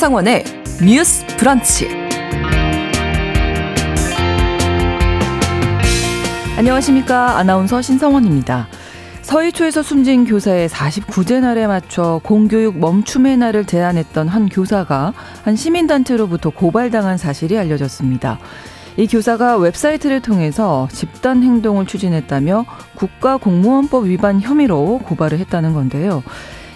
[0.00, 0.44] 신성원의
[0.82, 1.86] 뉴스 브런치.
[6.56, 7.36] 안녕하십니까.
[7.36, 8.68] 아나운서 신성원입니다.
[9.20, 15.12] 서희초에서 숨진 교사의 49제 날에 맞춰 공교육 멈춤의 날을 제안했던 한 교사가
[15.44, 18.38] 한 시민단체로부터 고발당한 사실이 알려졌습니다.
[18.96, 26.22] 이 교사가 웹사이트를 통해서 집단 행동을 추진했다며 국가공무원법 위반 혐의로 고발을 했다는 건데요.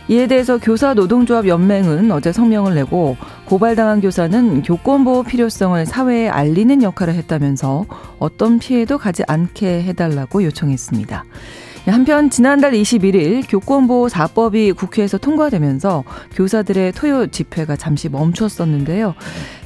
[0.09, 7.15] 이에 대해서 교사 노동조합 연맹은 어제 성명을 내고 고발당한 교사는 교권보호 필요성을 사회에 알리는 역할을
[7.15, 7.87] 했다면서
[8.19, 11.25] 어떤 피해도 가지 않게 해달라고 요청했습니다.
[11.87, 19.15] 한편 지난달 21일 교권보호 4법이 국회에서 통과되면서 교사들의 토요 집회가 잠시 멈췄었는데요.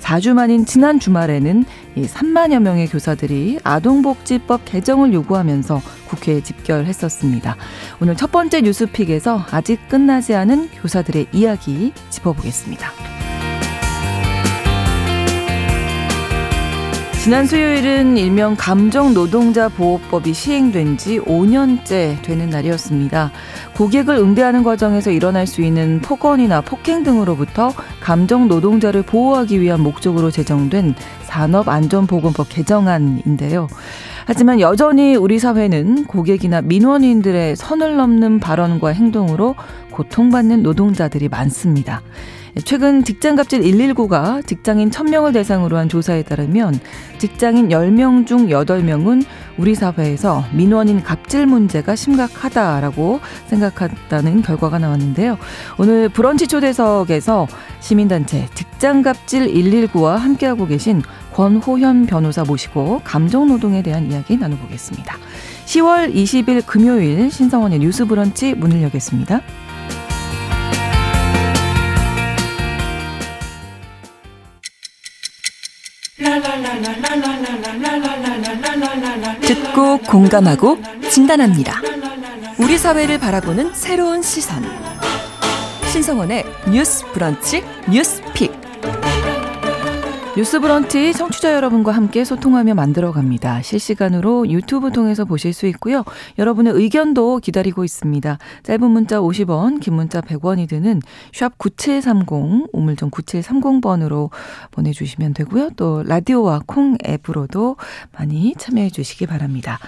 [0.01, 1.65] 4주 만인 지난 주말에는
[1.97, 7.57] 3만여 명의 교사들이 아동복지법 개정을 요구하면서 국회에 집결했었습니다.
[8.01, 12.91] 오늘 첫 번째 뉴스픽에서 아직 끝나지 않은 교사들의 이야기 짚어보겠습니다.
[17.29, 23.33] 지난 수요일은 일명 감정 노동자 보호법이 시행된 지 5년째 되는 날이었습니다.
[23.77, 30.95] 고객을 응대하는 과정에서 일어날 수 있는 폭언이나 폭행 등으로부터 감정 노동자를 보호하기 위한 목적으로 제정된
[31.29, 33.69] 산업안전보건법 개정안인데요.
[34.27, 39.55] 하지만 여전히 우리 사회는 고객이나 민원인들의 선을 넘는 발언과 행동으로
[39.91, 42.03] 고통받는 노동자들이 많습니다.
[42.65, 46.81] 최근 직장갑질 119가 직장인 1000명을 대상으로 한 조사에 따르면
[47.19, 49.25] 직장인 10명 중 8명은
[49.59, 55.37] 우리 사회에서 민원인 갑질 문제가 심각하다라고 생각한다는 결과가 나왔는데요.
[55.79, 57.47] 오늘 브런치 초대석에서
[57.81, 61.03] 시민단체 직장갑질 119와 함께하고 계신
[61.39, 65.17] 권호현 변호사 모시고 감정노동에 대한 이야기 나눠보겠습니다.
[65.67, 69.41] 10월 20일 금요일 신성원의 뉴스 브런치 문을 여겠습니다.
[79.43, 80.79] 듣고 공감하고
[81.09, 81.81] 진단합니다.
[82.59, 84.65] 우리 사회를 바라보는 새로운 시선.
[85.93, 88.68] 신성원의 뉴스 브런치 뉴스 픽.
[90.39, 93.61] 뉴스 브런치 청취자 여러분과 함께 소통하며 만들어 갑니다.
[93.61, 96.05] 실시간으로 유튜브 통해서 보실 수 있고요.
[96.39, 98.39] 여러분의 의견도 기다리고 있습니다.
[98.63, 104.31] 짧은 문자 50원, 긴 문자 100원이 드는 샵 9730, 우물정 9730번으로
[104.71, 105.71] 보내주시면 되고요.
[105.71, 107.77] 또 라디오와 콩 앱으로도
[108.17, 109.81] 많이 참여해 주시기 바랍니다.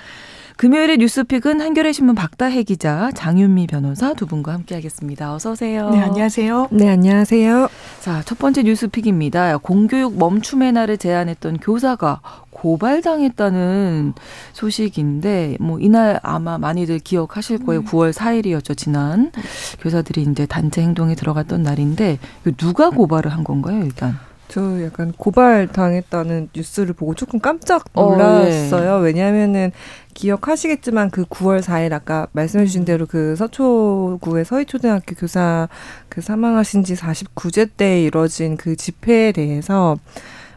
[0.60, 5.32] 금요일의 뉴스픽은 한겨레 신문 박다해 기자, 장윤미 변호사 두 분과 함께하겠습니다.
[5.32, 5.88] 어서 오세요.
[5.88, 6.68] 네, 안녕하세요.
[6.70, 7.70] 네, 안녕하세요.
[8.00, 9.56] 자, 첫 번째 뉴스픽입니다.
[9.56, 14.12] 공교육 멈춤의 날을 제안했던 교사가 고발당했다는
[14.52, 17.80] 소식인데 뭐 이날 아마 많이들 기억하실 거예요.
[17.80, 17.86] 음.
[17.86, 18.76] 9월 4일이었죠.
[18.76, 19.32] 지난
[19.80, 22.18] 교사들이 이제 단체 행동에 들어갔던 날인데
[22.58, 24.18] 누가 고발을 한 건가요, 일단?
[24.50, 28.94] 저 약간 고발 당했다는 뉴스를 보고 조금 깜짝 놀랐어요.
[28.94, 29.04] 어, 네.
[29.04, 29.70] 왜냐하면은
[30.14, 32.84] 기억하시겠지만 그 9월 4일 아까 말씀해 주신 음.
[32.84, 35.68] 대로 그 서초구의 서희초등학교 교사
[36.08, 39.96] 그 사망하신 지 49제 때 이뤄진 그 집회에 대해서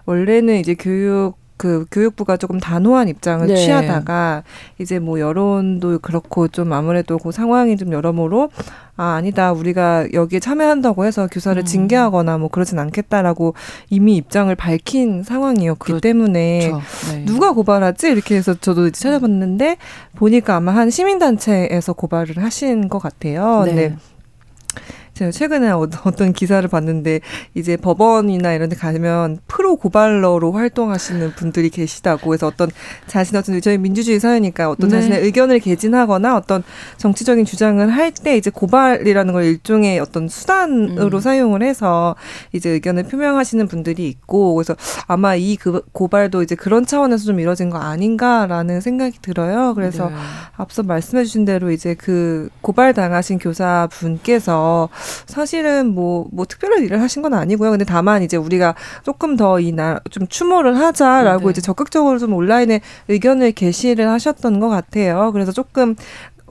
[0.06, 3.56] 원래는 이제 교육 그 교육부가 조금 단호한 입장을 네.
[3.56, 4.44] 취하다가
[4.80, 8.50] 이제 뭐 여론도 그렇고 좀 아무래도 그 상황이 좀 여러모로
[8.96, 11.66] 아 아니다 우리가 여기에 참여한다고 해서 교사를 음.
[11.66, 13.56] 징계하거나 뭐 그러진 않겠다라고
[13.90, 16.02] 이미 입장을 밝힌 상황이었기 그렇죠.
[16.02, 16.72] 때문에
[17.12, 17.26] 네.
[17.26, 19.78] 누가 고발하지 이렇게 해서 저도 이제 찾아봤는데
[20.16, 23.64] 보니까 아마 한 시민단체에서 고발을 하신 것 같아요.
[23.66, 23.96] 네.
[25.14, 25.20] 네.
[25.20, 27.22] 제가 최근에 어, 어떤 기사를 봤는데
[27.54, 32.70] 이제 법원이나 이런 데 가면 프로 고발러로 활동하시는 분들이 계시다고 해서 어떤
[33.08, 34.98] 자신 어떤 저희 민주주의 사회니까 어떤 네.
[34.98, 36.64] 자신의 의견을 개진하거나 어떤
[36.98, 41.20] 정치적인 주장을 할 때 이제 고발이라는 걸 일종의 어떤 수단으로 음.
[41.20, 42.16] 사용을 해서
[42.52, 44.76] 이제 의견을 표명하시는 분들이 있고 그래서
[45.08, 49.74] 아마 이 그 고발도 이제 그런 차원에서 좀 이뤄진 거 아닌가라는 생각이 들어요.
[49.76, 50.16] 그래서 네.
[50.58, 54.90] 앞서 말씀해 주신 대로 이제 그 고발 당하신 교사 분께서
[55.28, 57.72] 사실은 뭐, 뭐 특별한 일을 하신 건 아니고요.
[57.72, 61.52] 근데 다만 이제 우리가 조금 더 이 날 좀 추모를 하자라고 네.
[61.52, 65.32] 이제 적극적으로 좀 온라인에 의견을 게시를 하셨던 것 같아요.
[65.34, 65.96] 그래서 조금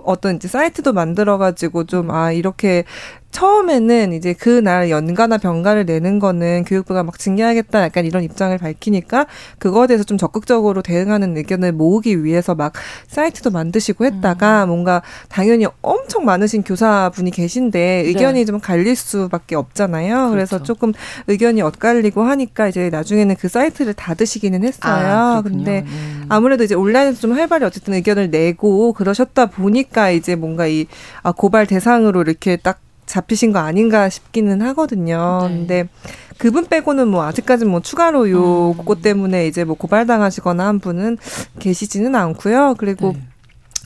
[0.04, 2.84] 어떤 이제 사이트도 만들어가지고 좀, 아, 이렇게
[3.32, 9.26] 처음에는 이제 그날 연가나 병가를 내는 거는 교육부가 막 징계하겠다 약간 이런 입장을 밝히니까
[9.58, 12.75] 그거에 대해서 좀 적극적으로 대응하는 의견을 모으기 위해서 막
[13.08, 14.69] 사이트도 만드시고 했다가 음.
[14.69, 18.44] 뭔가 당연히 엄청 많으신 교사분이 계신데 의견이 네.
[18.44, 20.14] 좀 갈릴 수밖에 없잖아요.
[20.14, 20.31] 그렇죠.
[20.31, 20.93] 그래서 조금
[21.26, 24.93] 의견이 엇갈리고 하니까 이제 나중에는 그 사이트를 닫으시기는 했어요.
[24.93, 26.26] 아, 근데 음.
[26.28, 30.87] 아무래도 이제 온라인에서 좀 활발히 어쨌든 의견을 내고 그러셨다 보니까 이제 뭔가 이
[31.23, 32.81] 아, 고발 대상으로 이렇게 딱
[33.12, 35.41] 잡히신 거 아닌가 싶기는 하거든요.
[35.43, 35.49] 네.
[35.49, 35.88] 근데
[36.38, 39.03] 그분 빼고는 뭐 아직까지 뭐 추가로 요것 음.
[39.03, 41.19] 때문에 이제 뭐 고발당하시거나 한 분은
[41.59, 42.76] 계시지는 않고요.
[42.79, 43.20] 그리고 네.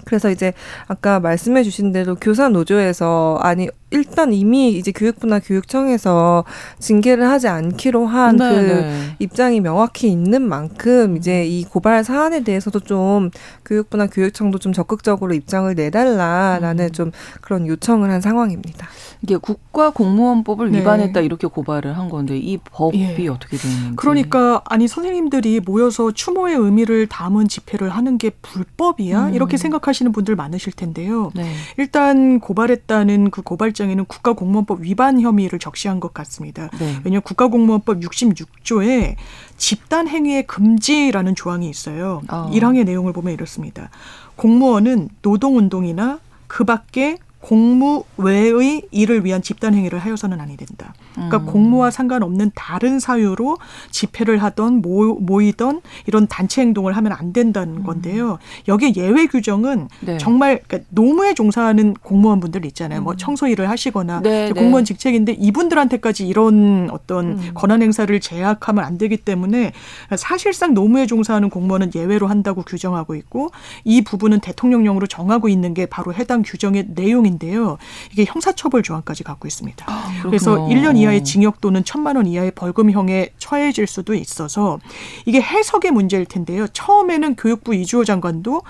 [0.04, 0.52] 그래서 이제
[0.86, 6.44] 아까 말씀해 주신 대로 교사 노조에서 아니 일단 이미 이제 교육부나 교육청에서
[6.80, 9.16] 징계를 하지 않기로 한그 네, 네.
[9.20, 13.30] 입장이 명확히 있는 만큼 이제 이 고발 사안에 대해서도 좀
[13.64, 16.92] 교육부나 교육청도 좀 적극적으로 입장을 내달라라는 음.
[16.92, 18.88] 좀 그런 요청을 한 상황입니다.
[19.22, 20.80] 이게 국가 공무원법을 네.
[20.80, 23.28] 위반했다 이렇게 고발을 한 건데 이 법이 예.
[23.28, 23.96] 어떻게 되는지.
[23.96, 29.28] 그러니까 아니 선생님들이 모여서 추모의 의미를 담은 집회를 하는 게 불법이야?
[29.28, 29.34] 음.
[29.34, 31.30] 이렇게 생각하시는 분들 많으실 텐데요.
[31.34, 31.52] 네.
[31.76, 36.68] 일단 고발했다는 그 고발 장에는 국가공무원법 위반 혐의를 적시한 것 같습니다.
[36.78, 36.96] 네.
[37.04, 39.16] 왜냐하면 국가공무원법 66조에
[39.56, 42.22] 집단 행위의 금지라는 조항이 있어요.
[42.28, 42.50] 어.
[42.52, 43.90] 1항의 내용을 보면 이렇습니다.
[44.36, 50.94] 공무원은 노동운동이나 그 밖에 공무 외의 일을 위한 집단 행위를 하여서는 아니 된다.
[51.14, 51.46] 그러니까 음.
[51.46, 53.58] 공무와 상관없는 다른 사유로
[53.92, 57.82] 집회를 하던 모, 모이던 이런 단체 행동을 하면 안 된다는 음.
[57.84, 58.38] 건데요.
[58.66, 60.18] 여기에 예외 규정은 네.
[60.18, 63.00] 정말 그러니까 노무에 종사하는 공무원분들 있잖아요.
[63.00, 63.04] 뭐 음.
[63.06, 67.50] 뭐 청소 일을 하시거나 네, 네, 공무원 직책인데 이분들한테까지 이런 어떤 음.
[67.54, 69.72] 권한 행사를 제약하면 안 되기 때문에
[70.16, 73.50] 사실상 노무에 종사하는 공무원은 예외로 한다고 규정하고 있고
[73.84, 77.78] 이 부분은 대통령령으로 정하고 있는 게 바로 해당 규정의 내용인 데요.
[78.12, 79.86] 이게 형사처벌 조항까지 갖고 있습니다.
[79.88, 84.78] 아, 그래서 1년 이하의 징역 또는 천만 원 이하의 벌금형에 처해질 수도 있어서
[85.24, 86.66] 이게 해석의 문제일 텐데요.
[86.68, 88.62] 처음에는 교육부 이주호 장관도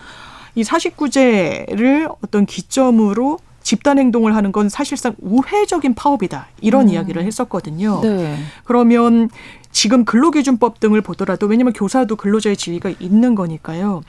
[0.54, 6.46] 이 사십구제를 어떤 기점으로 집단 행동을 하는 건 사실상 우회적인 파업이다.
[6.60, 6.90] 이런 음.
[6.90, 8.00] 이야기를 했었거든요.
[8.00, 8.36] 네.
[8.62, 9.28] 그러면
[9.72, 14.02] 지금 근로기준법 등을 보더라도 왜냐하면 교사도 근로자의 지위가 있는 거니까요.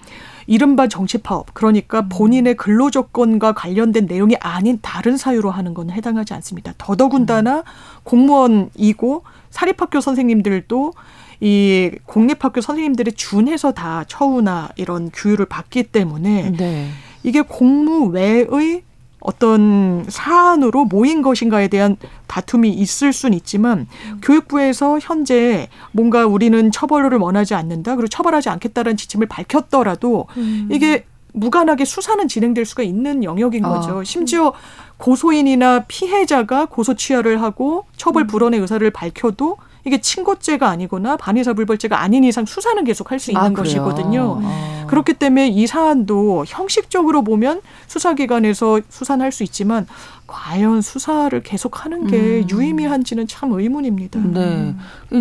[0.47, 2.09] 이른바 정치 파업 그러니까 음.
[2.09, 6.73] 본인의 근로 조건과 관련된 내용이 아닌 다른 사유로 하는 건 해당하지 않습니다.
[6.77, 7.63] 더더군다나 음.
[8.03, 10.93] 공무원이고 사립학교 선생님들도
[11.41, 16.87] 이 공립학교 선생님들이 준해서 다 처우나 이런 규율을 받기 때문에 네.
[17.23, 18.83] 이게 공무 외의
[19.27, 21.97] 어떤 사안으로 모인 것인가에 대한
[22.27, 24.21] 다툼이 있을 수는 있지만 음.
[24.23, 30.69] 교육부에서 현재 뭔가 우리는 처벌을 원하지 않는다 그리고 처벌하지 않겠다라는 지침을 밝혔더라도 음.
[30.71, 31.03] 이게
[31.33, 33.69] 무관하게 수사는 진행될 수가 있는 영역인 아.
[33.69, 34.01] 거죠.
[34.05, 34.53] 심지어
[34.95, 38.27] 고소인이나 피해자가 고소 취하를 하고 처벌 음.
[38.27, 39.57] 불원의 의사를 밝혀도
[39.87, 44.39] 이게 친고죄가 아니거나 반의사불벌죄가 아닌 이상 수사는 계속 할 수 있는 아, 것이거든요.
[44.43, 44.85] 아.
[44.87, 49.87] 그렇기 때문에 이 사안도 형식적으로 보면 수사기관에서 수사는 할 수 있지만
[50.27, 52.49] 과연 수사를 계속하는 게 음.
[52.49, 54.19] 유의미한지는 참 의문입니다.
[54.19, 54.75] 네,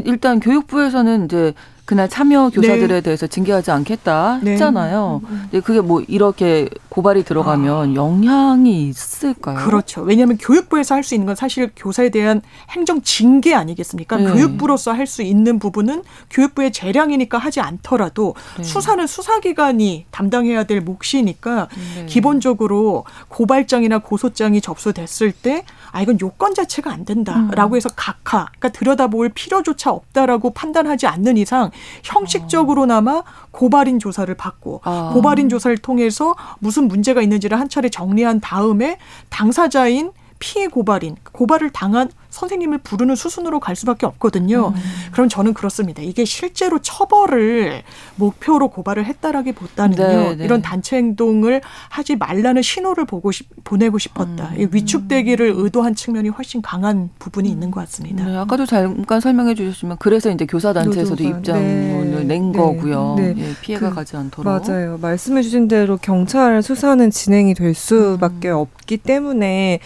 [0.04, 1.54] 일단 교육부에서는 이제
[1.86, 3.00] 그날 참여 교사들에 네.
[3.00, 4.52] 대해서 징계하지 않겠다 네.
[4.52, 5.20] 했잖아요.
[5.22, 5.36] 네.
[5.42, 7.94] 근데 그게 뭐 이렇게 고발이 들어가면 아.
[7.94, 9.64] 영향이 있을까요?
[9.64, 10.02] 그렇죠.
[10.02, 14.16] 왜냐하면 교육부에서 할 수 있는 건 사실 교사에 대한 행정 징계 아니겠습니까?
[14.16, 14.32] 네.
[14.32, 18.64] 교육부로서 할 수 있는 부분은 교육부의 재량이니까 하지 않더라도 네.
[18.64, 22.06] 수사는 수사기관이 담당해야 될 몫이니까 네.
[22.06, 27.76] 기본적으로 고발장이나 고소장이 접수됐을 때 아 이건 요건 자체가 안 된다라고 음.
[27.76, 31.70] 해서 각하 그러니까 들여다볼 필요조차 없다라고 판단하지 않는 이상
[32.02, 35.10] 형식적으로나마 고발인 조사를 받고 아.
[35.12, 42.10] 고발인 조사를 통해서 무슨 문제가 있는지를 한 차례 정리한 다음에 당사자인 피해 고발인 고발을 당한
[42.36, 44.68] 선생님을 부르는 수순으로 갈 수밖에 없거든요.
[44.68, 44.74] 음.
[45.12, 46.02] 그럼 저는 그렇습니다.
[46.02, 47.82] 이게 실제로 처벌을
[48.16, 49.96] 목표로 고발을 했다라기보다는요.
[49.96, 50.44] 네, 네.
[50.44, 54.52] 이런 단체 행동을 하지 말라는 신호를 보고 싶, 보내고 싶었다.
[54.56, 54.68] 음.
[54.72, 58.24] 위축되기를 의도한 측면이 훨씬 강한 부분이 있는 것 같습니다.
[58.24, 62.24] 네, 아까도 잠깐 설명해 주셨지만 그래서 이제 교사 단체에서도 입장을 네.
[62.24, 62.58] 낸 네.
[62.58, 63.14] 거고요.
[63.18, 63.34] 네.
[63.38, 64.44] 예, 피해가 그, 가지 않도록.
[64.46, 64.98] 맞아요.
[65.00, 68.56] 말씀해 주신 대로 경찰 수사는 진행이 될 수밖에 음.
[68.56, 69.80] 없기 때문에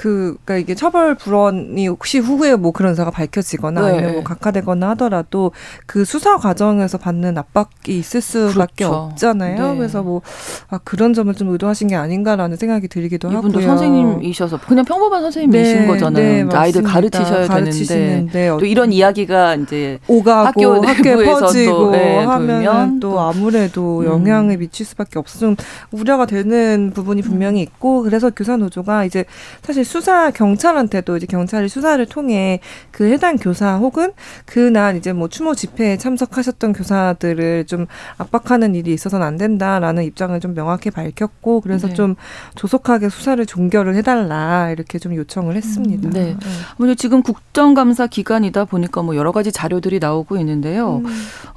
[0.00, 3.88] 그, 그니까 이게 처벌 불원이 혹시 후에 뭐 그런 사가 밝혀지거나 네.
[3.88, 5.52] 아니면 뭐 각하되거나 하더라도
[5.84, 8.94] 그 수사 과정에서 받는 압박이 있을 수밖에 그렇죠.
[8.94, 9.72] 없잖아요.
[9.72, 9.76] 네.
[9.76, 10.22] 그래서 뭐,
[10.70, 13.66] 아, 그런 점을 좀 의도하신 게 아닌가라는 생각이 들기도 이분도 하고요.
[13.66, 15.86] 선생님이셔서 그냥 평범한 선생님이신 네.
[15.86, 16.48] 거잖아요.
[16.48, 23.10] 네, 아이들 가르치셔야 되는데 또 이런 이야기가 이제 오가고 학교 학교에 퍼지고 네, 하면 또,
[23.10, 24.06] 또 아무래도 음.
[24.06, 25.56] 영향을 미칠 수밖에 없어 좀
[25.90, 29.26] 우려가 되는 부분이 분명히 있고 그래서 교사 노조가 이제
[29.60, 32.60] 사실 수사 경찰한테도 이제 경찰이 수사를 통해
[32.92, 34.12] 그 해당 교사 혹은
[34.46, 40.54] 그날 이제 뭐 추모 집회에 참석하셨던 교사들을 좀 압박하는 일이 있어서는 안 된다라는 입장을 좀
[40.54, 41.94] 명확히 밝혔고 그래서 네.
[41.94, 42.14] 좀
[42.54, 46.08] 조속하게 수사를 종결을 해달라 이렇게 좀 요청을 했습니다.
[46.08, 46.36] 음, 네.
[46.78, 46.94] 네.
[46.94, 50.98] 지금 국정감사 기간이다 보니까 뭐 여러 가지 자료들이 나오고 있는데요.
[50.98, 51.06] 음.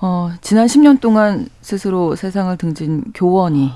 [0.01, 3.71] 어, 지난 10년 동안 스스로 세상을 등진 교원이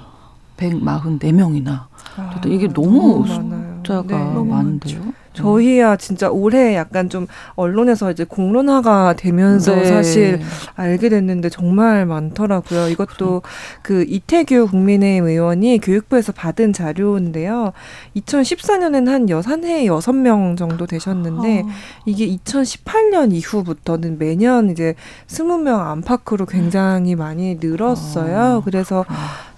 [0.57, 1.85] 144명이나.
[2.17, 4.43] 아, 이게 너무, 너무 숫자가 네.
[4.43, 5.13] 많은데요.
[5.33, 9.85] 저희야 진짜 올해 약간 좀 언론에서 이제 공론화가 되면서 네.
[9.85, 10.41] 사실
[10.73, 12.89] 알게 됐는데 정말 많더라고요.
[12.89, 13.43] 이것도
[13.83, 17.71] 그 이태규 국민의힘 의원이 교육부에서 받은 자료인데요.
[18.15, 21.69] 2014년엔 한 여산해 여섯 명 정도 되셨는데 아.
[22.05, 24.95] 이게 2018년 이후부터는 매년 이제
[25.27, 28.37] 20명 안팎으로 굉장히 많이 늘었어요.
[28.39, 28.61] 아.
[28.65, 29.05] 그래서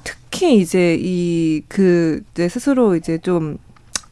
[0.04, 3.58] 특히 이제 이그 스스로 이제 좀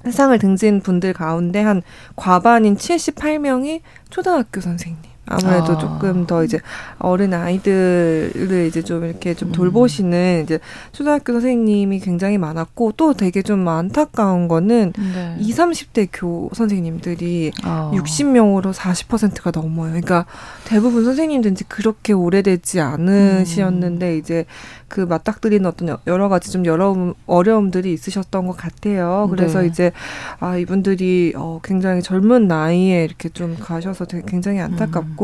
[0.07, 1.81] 세상을 등진 분들 가운데 한
[2.15, 5.06] 과반인 78명이 초등학교 선생님.
[5.27, 5.77] 아무래도 아.
[5.77, 6.59] 조금 더 이제
[6.99, 9.51] 어린 아이들을 이제 좀 이렇게 좀 음.
[9.51, 10.59] 돌보시는 이제
[10.91, 15.35] 초등학교 선생님이 굉장히 많았고 또 되게 좀 안타까운 거는 네.
[15.39, 17.91] 20, 30대 교 선생님들이 아.
[17.93, 19.89] 60명으로 40%가 넘어요.
[19.89, 20.25] 그러니까
[20.65, 24.17] 대부분 선생님들이 그렇게 오래되지 않으시었는데 음.
[24.17, 24.45] 이제
[24.87, 29.27] 그 맞닥뜨리는 어떤 여러 가지 좀 여러 어려움들이 있으셨던 것 같아요.
[29.29, 29.67] 그래서 네.
[29.67, 29.91] 이제
[30.39, 35.16] 아 이분들이 어 굉장히 젊은 나이에 이렇게 좀 가셔서 되게 굉장히 안타깝고 음.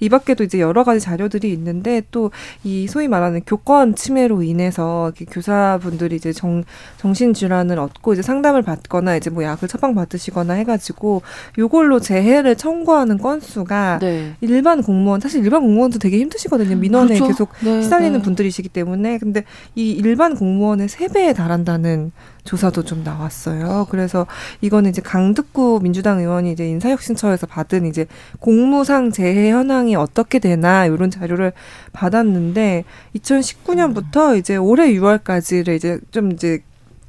[0.00, 2.30] 이 밖에도 이제 여러 가지 자료들이 있는데 또
[2.64, 6.64] 이 소위 말하는 교권 침해로 인해서 교사분들이 이제 정
[6.96, 11.22] 정신 질환을 얻고 이제 상담을 받거나 이제 뭐 약을 처방 받으시거나 해가지고
[11.58, 14.34] 요걸로 재해를 청구하는 건수가 네.
[14.40, 16.76] 일반 공무원 사실 일반 공무원도 되게 힘드시거든요.
[16.76, 17.26] 민원에 그렇죠?
[17.26, 18.22] 계속 네, 시달리는 네.
[18.22, 18.82] 분들이시기 때문에.
[18.82, 22.12] 때문에 근데 이 일반 공무원의 세 배에 달한다는
[22.44, 23.86] 조사도 좀 나왔어요.
[23.90, 24.26] 그래서
[24.60, 28.06] 이거는 이제 강득구 민주당 의원이 이제 인사혁신처에서 받은 이제
[28.40, 31.52] 공무상 재해 현황이 어떻게 되나 이런 자료를
[31.92, 32.84] 받았는데
[33.16, 36.62] 2019년부터 이제 올해 6월까지를 이제 좀 이제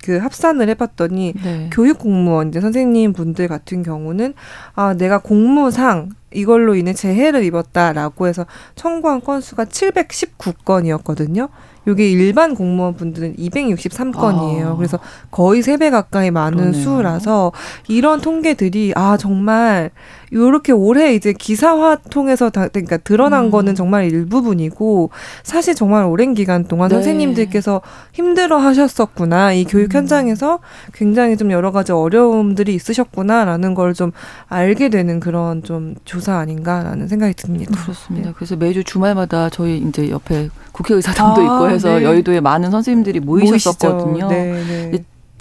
[0.03, 1.69] 그 합산을 해봤더니 네.
[1.71, 4.33] 교육 공무원 이제 선생님 분들 같은 경우는
[4.75, 11.49] 아 내가 공무상 이걸로 인해 재해를 입었다라고 해서 청구한 건수가 719건이었거든요.
[11.87, 14.73] 요게 일반 공무원 분들은 263건이에요.
[14.73, 14.75] 아.
[14.75, 14.99] 그래서
[15.31, 16.81] 거의 세 배 가까이 많은 그러네요.
[16.81, 17.51] 수라서
[17.87, 19.89] 이런 통계들이 아 정말
[20.33, 23.51] 요렇게 올해 이제 기사화 통해서 다 그러니까 드러난 음.
[23.51, 25.11] 거는 정말 일부분이고
[25.43, 26.95] 사실 정말 오랜 기간 동안 네.
[26.95, 29.53] 선생님들께서 힘들어 하셨었구나.
[29.53, 29.99] 이 교육 음.
[29.99, 30.59] 현장에서
[30.93, 34.11] 굉장히 좀 여러 가지 어려움들이 있으셨구나라는 걸 좀
[34.47, 37.79] 알게 되는 그런 좀 조사 아닌가라는 생각이 듭니다.
[37.83, 38.29] 그렇습니다.
[38.29, 38.33] 네.
[38.35, 42.03] 그래서 매주 주말마다 저희 이제 옆에 국회의사당도 아, 있고 해서 네.
[42.03, 44.27] 여의도에 많은 선생님들이 모이셨었거든요.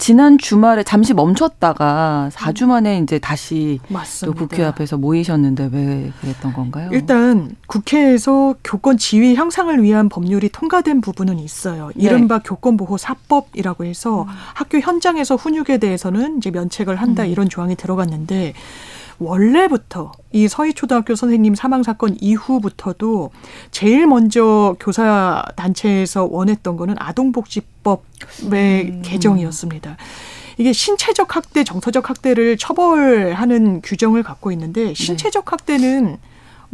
[0.02, 4.36] 지난 주말에 잠시 멈췄다가 4주 만에 이제 다시 맞습니다.
[4.36, 6.90] 또 국회 앞에서 모이셨는데 왜 그랬던 건가요?
[6.92, 11.92] 일단 국회에서 교권 지위 향상을 위한 법률이 통과된 부분은 있어요.
[11.94, 12.04] 네.
[12.04, 12.42] 이른바 네.
[12.48, 14.28] 교권보호 사법이라고 해서 음.
[14.54, 17.28] 학교 현장에서 훈육에 대해서는 이제 면책을 한다 음.
[17.28, 18.54] 이런 조항이 들어갔는데
[19.22, 23.30] 원래부터 이 서희초등학교 선생님 사망 사건 이후부터도
[23.70, 29.02] 제일 먼저 교사 단체에서 원했던 거는 아동복지법의 음.
[29.04, 29.96] 개정이었습니다.
[30.58, 34.94] 이게 신체적 학대, 정서적 학대를 처벌하는 규정을 갖고 있는데 네.
[34.94, 36.18] 신체적 학대는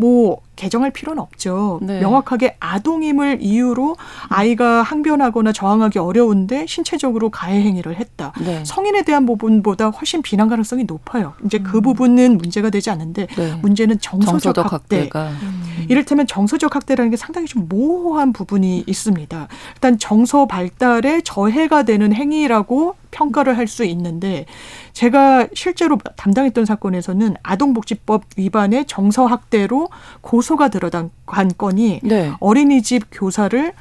[0.00, 1.81] 뭐 개정할 필요는 없죠.
[1.83, 2.00] 네.
[2.00, 3.97] 명확하게 아동임을 이유로
[4.28, 8.33] 아이가 항변하거나 저항하기 어려운데 신체적으로 가해 행위를 했다.
[8.40, 8.62] 네.
[8.64, 11.35] 성인에 대한 부분보다 훨씬 비난 가능성이 높아요.
[11.45, 11.83] 이제 그 음.
[11.83, 13.55] 부분은 문제가 되지 않는데 네.
[13.61, 15.11] 문제는 정서적, 정서적 학대.
[15.17, 15.64] 음.
[15.88, 19.49] 이를테면 정서적 학대라는 게 상당히 좀 모호한 부분이 있습니다.
[19.75, 24.47] 일단 정서 발달에 저해가 되는 행위라고 평가를 할 수 있는데
[24.95, 29.88] 제가 실제로 담당했던 사건에서는 아동복지법 위반의 정서 학대로
[30.23, 32.33] 고소가 들어간 건이 네.
[32.41, 33.73] 어린이집 교사를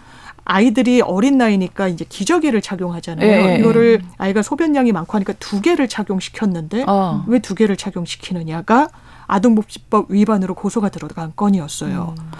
[0.43, 3.45] 아이들이 어린 나이니까 이제 기저귀를 착용하잖아요.
[3.45, 3.57] 네.
[3.59, 7.23] 이거를 아이가 소변량이 많고 하니까 두 개를 착용시켰는데 어.
[7.27, 8.89] 왜두 개를 착용시키느냐가
[9.27, 12.15] 아동복지법 위반으로 고소가 들어간 건이었어요.
[12.17, 12.31] 음.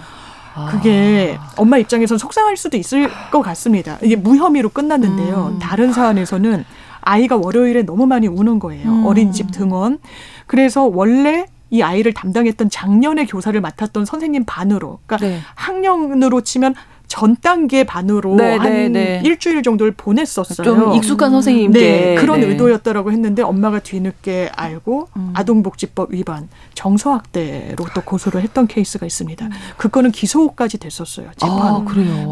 [0.70, 3.98] 그게 엄마 입장에서는 속상할 수도 있을 것 같습니다.
[4.02, 5.52] 이게 무혐의로 끝났는데요.
[5.54, 5.58] 음.
[5.58, 6.64] 다른 사안에서는
[7.00, 8.88] 아이가 월요일에 너무 많이 우는 거예요.
[8.88, 9.06] 음.
[9.06, 9.98] 어린이집 등원.
[10.46, 15.40] 그래서 원래 이 아이를 담당했던 작년에 교사를 맡았던 선생님 반으로, 그러니까 네.
[15.54, 16.74] 학년으로 치면
[17.08, 19.22] 전 단계 반으로 네, 한 네, 네.
[19.24, 20.64] 일주일 정도를 보냈었어요.
[20.64, 22.46] 좀 익숙한 선생님께 네, 그런 네.
[22.46, 25.30] 의도였다라고 했는데 엄마가 뒤늦게 알고 음.
[25.34, 29.46] 아동복지법 위반, 정서학대로 또 고소를 했던 케이스가 있습니다.
[29.46, 29.50] 음.
[29.78, 31.30] 그 건은 기소까지 됐었어요.
[31.36, 31.58] 재판.
[31.58, 31.84] 아,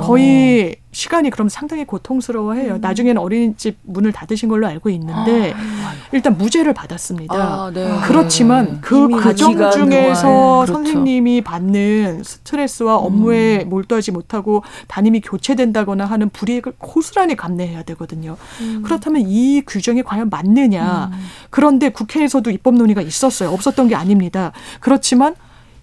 [0.03, 2.77] 거의 시간이 그럼 상당히 고통스러워해요.
[2.77, 2.81] 음.
[2.81, 7.35] 나중에는 어린이집 문을 닫으신 걸로 알고 있는데 아, 일단 무죄를 받았습니다.
[7.35, 7.99] 아, 네.
[8.05, 10.73] 그렇지만 그 과정 중에서 그렇죠.
[10.73, 13.69] 선생님이 받는 스트레스와 업무에 음.
[13.69, 18.39] 몰두하지 못하고 담임이 교체된다거나 하는 불이익을 고스란히 감내해야 되거든요.
[18.63, 18.81] 음.
[18.83, 21.11] 그렇다면 이 규정이 과연 맞느냐?
[21.13, 21.19] 음.
[21.51, 23.51] 그런데 국회에서도 입법 논의가 있었어요.
[23.51, 24.53] 없었던 게 아닙니다.
[24.81, 25.35] 그렇지만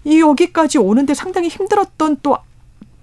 [0.02, 2.36] 이 여기까지 오는데 상당히 힘들었던 또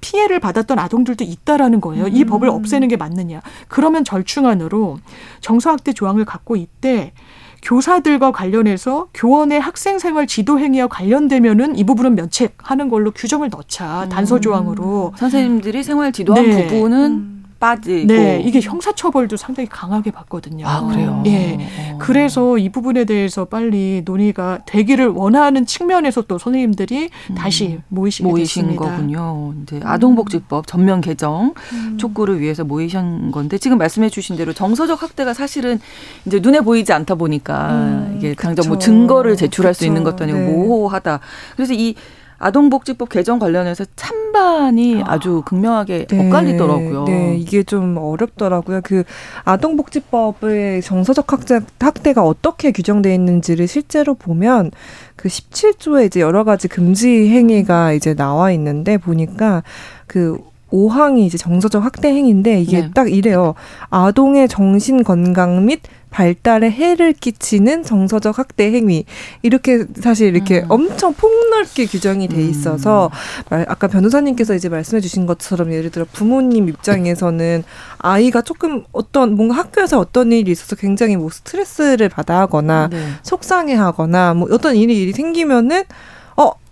[0.01, 2.08] 피해를 받았던 아동들도 있다라는 거예요.
[2.08, 2.53] 이 법을 음.
[2.53, 3.41] 없애는 게 맞느냐.
[3.67, 5.00] 그러면 절충안으로
[5.39, 7.13] 정서학대 조항을 갖고 있대
[7.62, 14.39] 교사들과 관련해서 교원의 학생 생활 지도 행위와 관련되면은 이 부분은 면책하는 걸로 규정을 넣자 단서
[14.39, 15.17] 조항으로 음.
[15.17, 16.67] 선생님들이 생활 지도한 네.
[16.67, 17.41] 부분은 음.
[17.62, 18.08] 빠지고.
[18.08, 20.68] 네, 이게 형사처벌도 상당히 강하게 받거든요.
[20.68, 21.24] 아 그래요.
[21.27, 21.58] 예,
[21.94, 21.98] 어.
[22.00, 27.36] 그래서 이 부분에 대해서 빨리 논의가 되기를 원하는 측면에서 또 선생님들이 음.
[27.36, 28.91] 다시 모이시게 모이신 됐습니다.
[28.91, 29.53] 거군요.
[29.62, 31.98] 이제 아동복지법 전면 개정 음.
[31.98, 35.80] 촉구를 위해서 모이신 건데 지금 말씀해주신 대로 정서적 학대가 사실은
[36.25, 39.80] 이제 눈에 보이지 않다 보니까 음, 이게 당장 뭐 증거를 제출할 그쵸.
[39.80, 40.46] 수 있는 것도 아니고 네.
[40.48, 41.20] 모호하다.
[41.56, 41.94] 그래서 이
[42.42, 45.20] 아동복지법 개정 관련해서 찬반이 아.
[45.20, 46.28] 주 극명하게 네.
[46.28, 47.04] 엇갈리더라고요.
[47.06, 48.82] 네, 이게 좀 어렵더라고요.
[48.84, 49.04] 그
[49.46, 54.72] 아동복지법의 정서적 학대, 학대가 어떻게 규정되어 있는지를 실제로 보면
[55.16, 59.62] 그 17조에 이제 여러 가지 금지 행위가 이제 나와 있는데 보니까
[60.08, 60.40] 그
[60.72, 62.92] 5항이 이제 정서적 학대 행위인데 이게 네.
[62.94, 63.56] 딱 이래요.
[63.90, 69.06] 아동의 정신 건강 및 발달에 해를 끼치는 정서적 학대 행위
[69.42, 70.66] 이렇게 사실 이렇게 음.
[70.68, 73.10] 엄청 폭넓게 규정이 돼 있어서
[73.51, 73.63] 음.
[73.68, 77.63] 아까 변호사님께서 이제 말씀해 주신 것처럼 예를 들어 부모님 입장에서는
[77.98, 83.01] 아이가 조금 어떤 뭔가 학교에서 어떤 일이 있어서 굉장히 뭐 스트레스를 받아 하거나 네.
[83.24, 85.86] 속상해 하거나 뭐 어떤 일이 일이 생기면은 어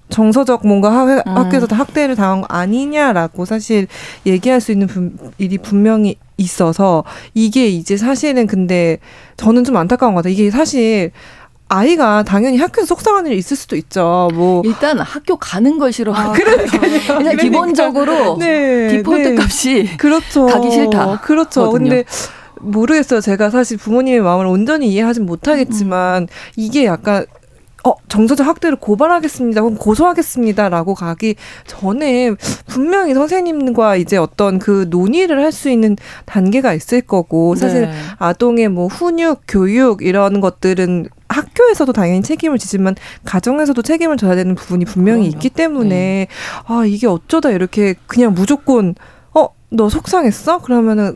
[0.10, 1.38] 정서적 뭔가 학, 음.
[1.38, 3.88] 학교에서 학대를 당한 거 아니냐라고 사실
[4.25, 8.98] 얘기할 수 있는 분, 일이 분명히 있어서 이게 이제 사실은 근데
[9.38, 10.34] 저는 좀 안타까운 것 같아요.
[10.34, 11.12] 이게 사실
[11.68, 14.30] 아이가 당연히 학교에서 속상한 일이 있을 수도 있죠.
[14.34, 16.13] 뭐 일단 학교 가는 걸 싫어.
[16.13, 17.00] 아, 그러니까요.
[17.20, 19.36] 그냥 기본적으로 네, 디폴트 네.
[19.42, 20.48] 값이 그렇죠.
[20.48, 21.22] 가기 싫다.
[21.22, 21.70] 그렇죠.
[21.70, 21.89] 거든요.
[21.89, 22.06] 근데
[22.62, 23.22] 모르겠어요.
[23.22, 26.28] 제가 사실 부모님의 마음을 온전히 이해하진 못하겠지만 음.
[26.56, 27.25] 이게 약간
[27.86, 29.62] 어, 정서적 학대를 고발하겠습니다.
[29.62, 32.31] 혹은 고소하겠습니다라고 가기 전에
[32.67, 37.92] 분명히 선생님과 이제 어떤 그 논의를 할 수 있는 단계가 있을 거고 사실 네.
[38.20, 44.85] 아동의 뭐 훈육, 교육 이런 것들은 학교에서도 당연히 책임을 지지만 가정에서도 책임을 져야 되는 부분이
[44.85, 45.35] 분명히 그럼요.
[45.35, 46.27] 있기 때문에 네.
[46.65, 48.96] 아 이게 어쩌다 이렇게 그냥 무조건
[49.33, 50.59] 어 너 속상했어?
[50.59, 51.15] 그러면은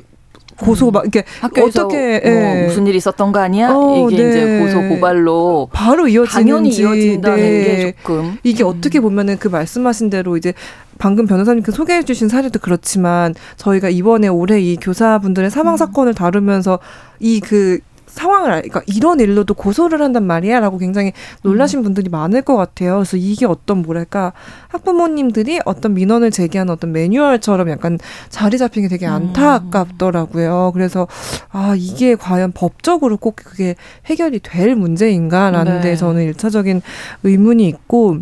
[0.60, 2.66] 고소 막 이렇게 학교에서 어떻게 뭐 예.
[2.68, 3.72] 무슨 일이 있었던 거 아니야?
[3.74, 4.30] 어, 이게 네.
[4.30, 7.64] 이제 고소 고발로 바로 이어지는지 당연히 이어진다는 네.
[7.64, 8.70] 게 조금 이게 음.
[8.70, 10.54] 어떻게 보면은 그 말씀하신 대로 이제
[10.98, 15.78] 방금 변호사님께 소개해 주신 사례도 그렇지만 저희가 이번에 올해 이 교사분들의 사망 음.
[15.78, 16.80] 사건을 다루면서
[17.20, 17.80] 이그
[18.14, 21.84] 상황을 그러니까 이런 일로도 고소를 한단 말이야라고 굉장히 놀라신 음.
[21.84, 22.96] 분들이 많을 것 같아요.
[22.98, 24.34] 그래서 이게 어떤 뭐랄까
[24.70, 27.98] 학부모님들이 어떤 민원을 제기하는 어떤 매뉴얼처럼 약간
[28.30, 29.14] 자리 잡힌 게 되게 음.
[29.14, 30.72] 안타깝더라고요.
[30.74, 31.08] 그래서
[31.50, 35.96] 아 이게 과연 법적으로 꼭 그게 해결이 될 문제인가라는 데 네.
[35.96, 36.82] 저는 일차적인
[37.24, 38.20] 의문이 있고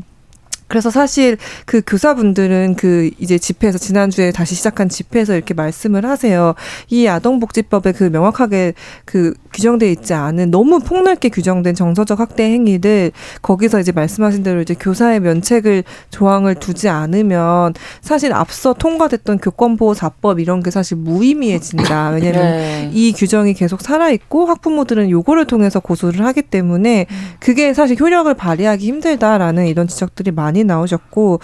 [0.71, 6.55] 그래서 사실 그 교사분들은 그 이제 집회에서 지난주에 다시 시작한 집회에서 이렇게 말씀을 하세요.
[6.87, 8.73] 이 아동복지법에 그 명확하게
[9.03, 13.11] 그 규정돼 있지 않은 너무 폭넓게 규정된 정서적 학대 행위들
[13.41, 20.63] 거기서 이제 말씀하신 대로 이제 교사의 면책을 조항을 두지 않으면 사실 앞서 통과됐던 교권보호사법 이런
[20.63, 22.11] 게 사실 무의미해진다.
[22.15, 22.89] 왜냐면 네.
[22.93, 27.07] 이 규정이 계속 살아 있고 학부모들은 요거를 통해서 고소를 하기 때문에
[27.39, 31.39] 그게 사실 효력을 발휘하기 힘들다라는 이런 지적들이 많이 나오셨고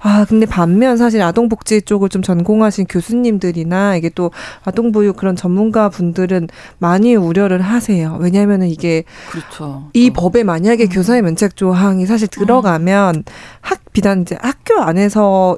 [0.00, 4.30] 아 근데 반면 사실 아동복지 쪽을 좀 전공하신 교수님들이나 이게 또
[4.64, 8.18] 아동보육 그런 전문가 분들은 많이 우려 를 하세요.
[8.20, 9.88] 왜냐하면은 이게 그렇죠.
[9.94, 10.12] 이 어.
[10.12, 10.88] 법에 만약에 음.
[10.88, 13.22] 교사의 면책 조항이 사실 들어가면 음.
[13.60, 15.56] 학 비단 이제 학교 안에서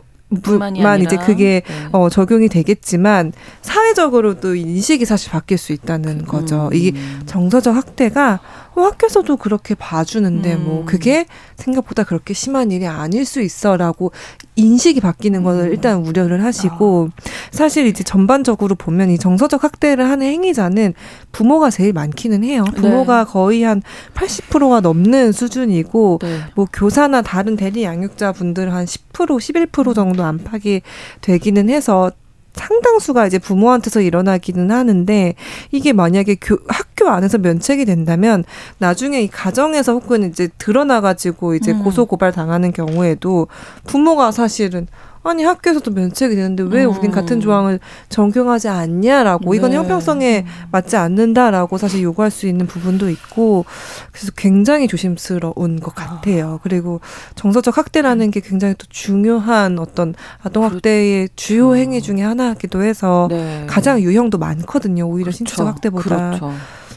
[0.59, 1.89] 만 이제 그게 네.
[1.91, 6.69] 어, 적용이 되겠지만 사회적으로도 인식이 사실 바뀔 수 있다는 거죠.
[6.69, 6.75] 음.
[6.75, 6.93] 이게
[7.27, 8.39] 정서적 학대가
[8.81, 10.71] 어, 학교에서도 그렇게 봐주는데 뭐 음.
[10.71, 14.13] 뭐 그게 생각보다 그렇게 심한 일이 아닐 수 있어라고
[14.57, 15.73] 인식이 바뀌는 것을 음.
[15.73, 17.23] 일단 우려를 하시고 아.
[17.51, 20.95] 사실 이제 전반적으로 보면 이 정서적 학대를 하는 행위자는
[21.33, 22.65] 부모가 제일 많기는 해요.
[22.77, 23.31] 부모가 네.
[23.31, 23.83] 거의 한
[24.15, 26.41] 80%가 넘는 수준이고 네.
[26.55, 30.83] 뭐 교사나 다른 대리 양육자 분들 한 10% 11% 정도 안팎이
[31.21, 32.11] 되기는 해서
[32.55, 35.35] 상당수가 이제 부모한테서 일어나기는 하는데
[35.71, 38.45] 이게 만약에 교, 학교 안에서 면책이 된다면
[38.79, 41.83] 나중에 이 가정에서 혹은 이제 드러나가지고 이제 음.
[41.83, 43.49] 고소 고발 당하는 경우에도
[43.85, 44.87] 부모가 사실은
[45.23, 46.97] 아니 학교에서도 면책이 되는데 왜 음.
[46.97, 47.79] 우린 같은 조항을
[48.09, 49.77] 적용하지 않냐라고 이건 네.
[49.77, 53.65] 형평성에 맞지 않는다라고 사실 요구할 수 있는 부분도 있고
[54.13, 56.55] 그래서 굉장히 조심스러운 것 같아요.
[56.55, 56.59] 아.
[56.63, 57.01] 그리고
[57.35, 61.35] 정서적 학대라는 게 굉장히 또 중요한 어떤 아동 학대의 그렇죠.
[61.37, 63.67] 주요 행위 중의 하나이기도 해서 네.
[63.69, 65.05] 가장 유형도 많거든요.
[65.05, 65.37] 오히려 그렇죠.
[65.37, 66.31] 신체적 학대보다.
[66.31, 66.53] 그렇죠.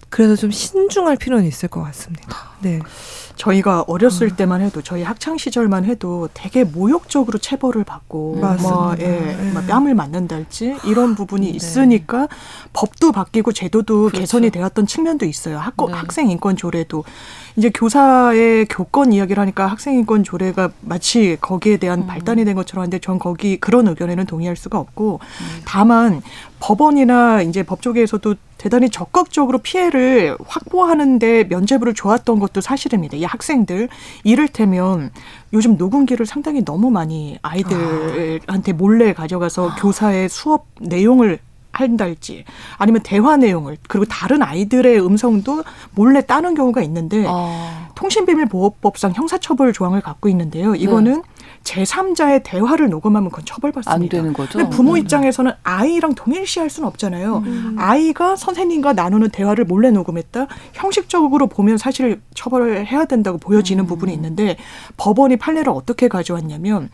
[0.10, 2.38] 그래서 좀 신중할 필요는 있을 것 같습니다.
[2.62, 2.80] 네.
[3.36, 4.36] 저희가 어렸을 음.
[4.36, 9.52] 때만 해도 저희 학창 시절만 해도 되게 모욕적으로 체벌을 받고 뭐 예, 네.
[9.52, 11.56] 뭐 뺨을 맞는달지 이런 부분이 네.
[11.56, 12.28] 있으니까
[12.74, 14.20] 법도 바뀌고 제도도 그렇죠.
[14.20, 15.58] 개선이 되었던 측면도 있어요.
[15.58, 15.94] 학, 네.
[15.94, 17.04] 학생 인권 조례도
[17.56, 22.08] 이제 교사의 교권 이야기를 하니까 학생인권 조례가 마치 거기에 대한 음.
[22.08, 25.62] 발단이 된 것처럼 하는데 전 거기 그런 의견에는 동의할 수가 없고 음.
[25.66, 26.22] 다만
[26.60, 33.18] 법원이나 이제 법조계에서도 대단히 적극적으로 피해를 확보하는데 면죄부를 좋았던 것도 사실입니다.
[33.18, 33.90] 이 학생들
[34.24, 35.12] 이를테면
[35.52, 39.76] 요즘 녹음기를 상당히 너무 많이 아이들한테 몰래 가져가서 아.
[39.76, 41.40] 교사의 수업 내용을
[41.74, 42.46] 한달지
[42.78, 47.90] 아니면 대화 내용을 그리고 다른 아이들의 음성도 몰래 따는 경우가 있는데 어.
[47.96, 50.76] 통신비밀보호법상 형사처벌 조항을 갖고 있는데요.
[50.76, 51.22] 이거는 네.
[51.64, 53.92] 제3자의 대화를 녹음하면 그건 처벌받습니다.
[53.92, 54.60] 안 되는 거죠.
[54.60, 54.98] 근데 부모 음.
[54.98, 57.38] 입장에서는 아이랑 동일시할 수는 없잖아요.
[57.46, 57.76] 음.
[57.80, 60.48] 아이가 선생님과 나누는 대화를 몰래 녹음했다.
[60.74, 63.88] 형식적으로 보면 사실 처벌을 해야 된다고 보여지는 음.
[63.88, 64.58] 부분이 있는데
[64.98, 66.90] 법원이 판례를 어떻게 가져왔냐면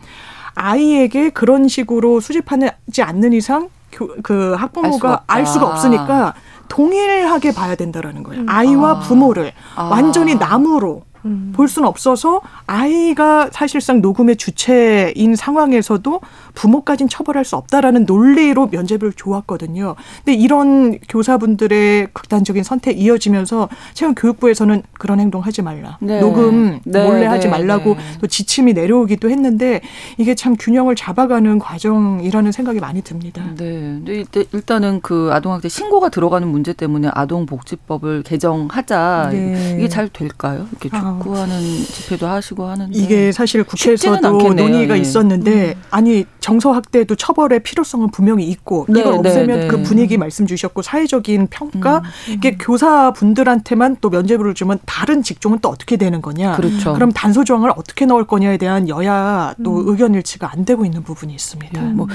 [0.54, 6.34] 아이에게 그런 식으로 수집하지 않는 이상 교, 그 학부모가 알, 알 수가 없으니까
[6.68, 8.42] 동일하게 봐야 된다라는 거예요.
[8.42, 8.46] 음.
[8.48, 8.98] 아이와 아.
[9.00, 9.84] 부모를 아.
[9.84, 11.52] 완전히 남으로 음.
[11.54, 16.20] 볼 수는 없어서 아이가 사실상 녹음의 주체인 상황에서도
[16.54, 19.96] 부모까지는 처벌할 수 없다라는 논리로 면죄부를 줘왔거든요.
[20.24, 25.98] 근데 이런 교사분들의 극단적인 선택 이어지면서 최근 교육부에서는 그런 행동 하지 말라.
[26.00, 26.20] 네.
[26.20, 27.04] 녹음 네.
[27.04, 27.26] 몰래 네.
[27.26, 28.00] 하지 말라고 네.
[28.20, 29.80] 또 지침이 내려오기도 했는데
[30.18, 33.42] 이게 참 균형을 잡아가는 과정이라는 생각이 많이 듭니다.
[33.56, 34.00] 네.
[34.04, 39.28] 근데 일단은 그 아동학대 신고가 들어가는 문제 때문에 아동복지법을 개정하자.
[39.32, 39.76] 네.
[39.78, 40.66] 이게 잘 될까요?
[40.70, 41.09] 이렇게 아.
[41.18, 45.00] 촉구하는 집회도 하시고 하는데 이게 사실 국회에서도 논의가 예.
[45.00, 45.82] 있었는데 음.
[45.90, 50.46] 아니 정서 학대도 처벌의 필요성은 분명히 있고 네, 이걸 네, 없애면 네, 그 분위기 말씀
[50.46, 52.32] 주셨고 사회적인 평가 음.
[52.32, 56.94] 이게 교사분들한테만 또 면죄부를 주면 다른 직종은 또 어떻게 되는 거냐 그렇죠.
[56.94, 59.88] 그럼 단서 조항을 어떻게 넣을 거냐에 대한 여야 또 음.
[59.88, 61.80] 의견 일치가 안 되고 있는 부분이 있습니다.
[61.80, 62.06] 뭐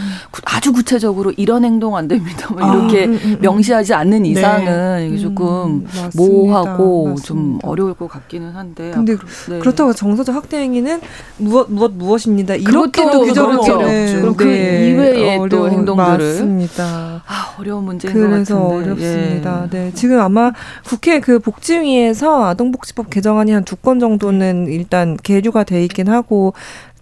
[0.45, 2.53] 아주 구체적으로 이런 행동 안 됩니다.
[2.53, 3.37] 뭐 이렇게 아, 음, 음, 음.
[3.41, 4.29] 명시하지 않는 네.
[4.29, 7.25] 이상은 이게 조금 모호하고 맞습니다.
[7.25, 9.15] 좀 어려울 것 같기는 한데 근데
[9.49, 9.59] 네.
[9.59, 11.01] 그렇다고 정서적 학대 행위는
[11.37, 12.55] 무엇 무엇 무엇입니다.
[12.55, 14.35] 이렇게도 규정을 어렵죠.
[14.35, 14.89] 그 네.
[14.89, 17.23] 이외의 어려운, 또 행동들을 맞습니다.
[17.25, 18.91] 아, 어려운 문제인 그래서 것 같은데.
[18.91, 19.63] 어렵습니다.
[19.65, 19.69] 예.
[19.77, 19.91] 네.
[19.93, 20.51] 지금 아마
[20.85, 26.53] 국회 그 복지위에서 아동복지법 개정안이 한 두 건 정도는 일단 계류가 돼 있긴 하고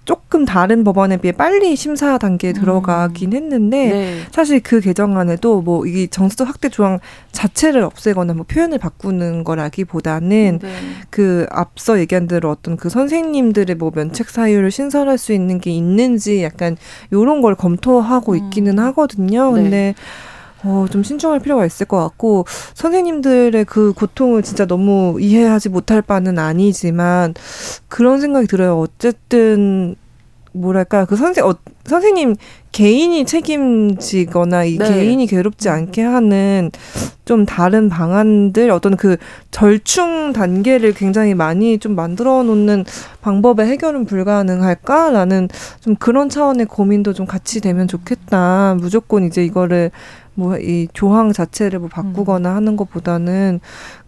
[0.05, 2.53] 조금 다른 법안에 비해 빨리 심사 단계에 음.
[2.53, 4.17] 들어가긴 했는데 네.
[4.31, 6.99] 사실 그 개정안에도 뭐 이 정서적 학대 조항
[7.31, 10.69] 자체를 없애거나 뭐 표현을 바꾸는 거라기보다는 네.
[11.09, 16.43] 그 앞서 얘기한 대로 어떤 그 선생님들의 뭐 면책 사유를 신설할 수 있는 게 있는지
[16.43, 16.77] 약간
[17.11, 18.37] 요런 걸 검토하고 음.
[18.37, 19.53] 있기는 하거든요.
[19.55, 19.61] 네.
[19.61, 19.95] 근데
[20.63, 26.39] 어, 좀 신중할 필요가 있을 것 같고, 선생님들의 그 고통을 진짜 너무 이해하지 못할 바는
[26.39, 27.33] 아니지만,
[27.87, 28.79] 그런 생각이 들어요.
[28.79, 29.95] 어쨌든,
[30.53, 32.35] 뭐랄까, 그 선생, 어, 선생님
[32.71, 34.87] 개인이 책임지거나 이 네.
[34.87, 36.71] 개인이 괴롭지 않게 하는
[37.25, 39.17] 좀 다른 방안들, 어떤 그
[39.51, 42.85] 절충 단계를 굉장히 많이 좀 만들어 놓는
[43.21, 45.49] 방법의 해결은 불가능할까라는
[45.81, 48.75] 좀 그런 차원의 고민도 좀 같이 되면 좋겠다.
[48.79, 49.91] 무조건 이제 이거를
[50.35, 52.55] 뭐 이 조항 자체를 뭐 바꾸거나 음.
[52.55, 53.59] 하는 것보다는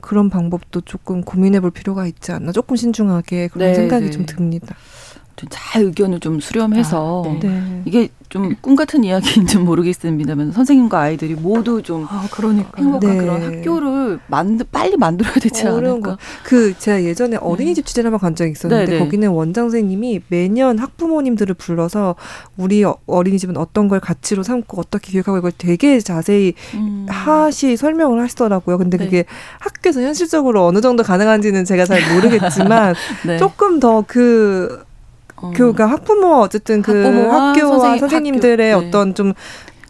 [0.01, 4.11] 그런 방법도 조금 고민해 볼 필요가 있지 않나 조금 신중하게 그런 네, 생각이 네.
[4.11, 4.75] 좀 듭니다.
[5.49, 7.81] 잘 의견을 좀 수렴해서 아, 네.
[7.85, 12.71] 이게 좀 꿈 같은 이야기인지 모르겠습니다만 선생님과 아이들이 모두 좀 아, 그러니까.
[12.77, 13.17] 행복한 네.
[13.17, 16.17] 그런 학교를 만들 빨리 만들어야 되지 않을까?
[16.43, 17.87] 그 제가 예전에 어린이집 네.
[17.87, 18.97] 취재를 한번 간 적이 있었는데 네네.
[18.97, 19.03] 네.
[19.03, 22.15] 거기는 원장 선생님이 매년 학부모님들을 불러서
[22.57, 27.05] 우리 어, 어린이집은 어떤 걸 가치로 삼고 어떻게 교육하고 이걸 되게 자세히 음.
[27.09, 28.77] 하시 설명을 하시더라고요.
[28.77, 29.05] 근데 네.
[29.05, 29.25] 그게
[29.59, 32.95] 학교에서 현실적으로 어느 정도 가능한지는 제가 잘 모르겠지만
[33.25, 33.37] 네.
[33.37, 34.84] 조금 더그
[35.37, 35.51] 어.
[35.55, 38.57] 교가 학부모와 어쨌든 그 학교와 선생님, 들의.
[38.57, 38.73] 네.
[38.73, 39.33] 어떤 좀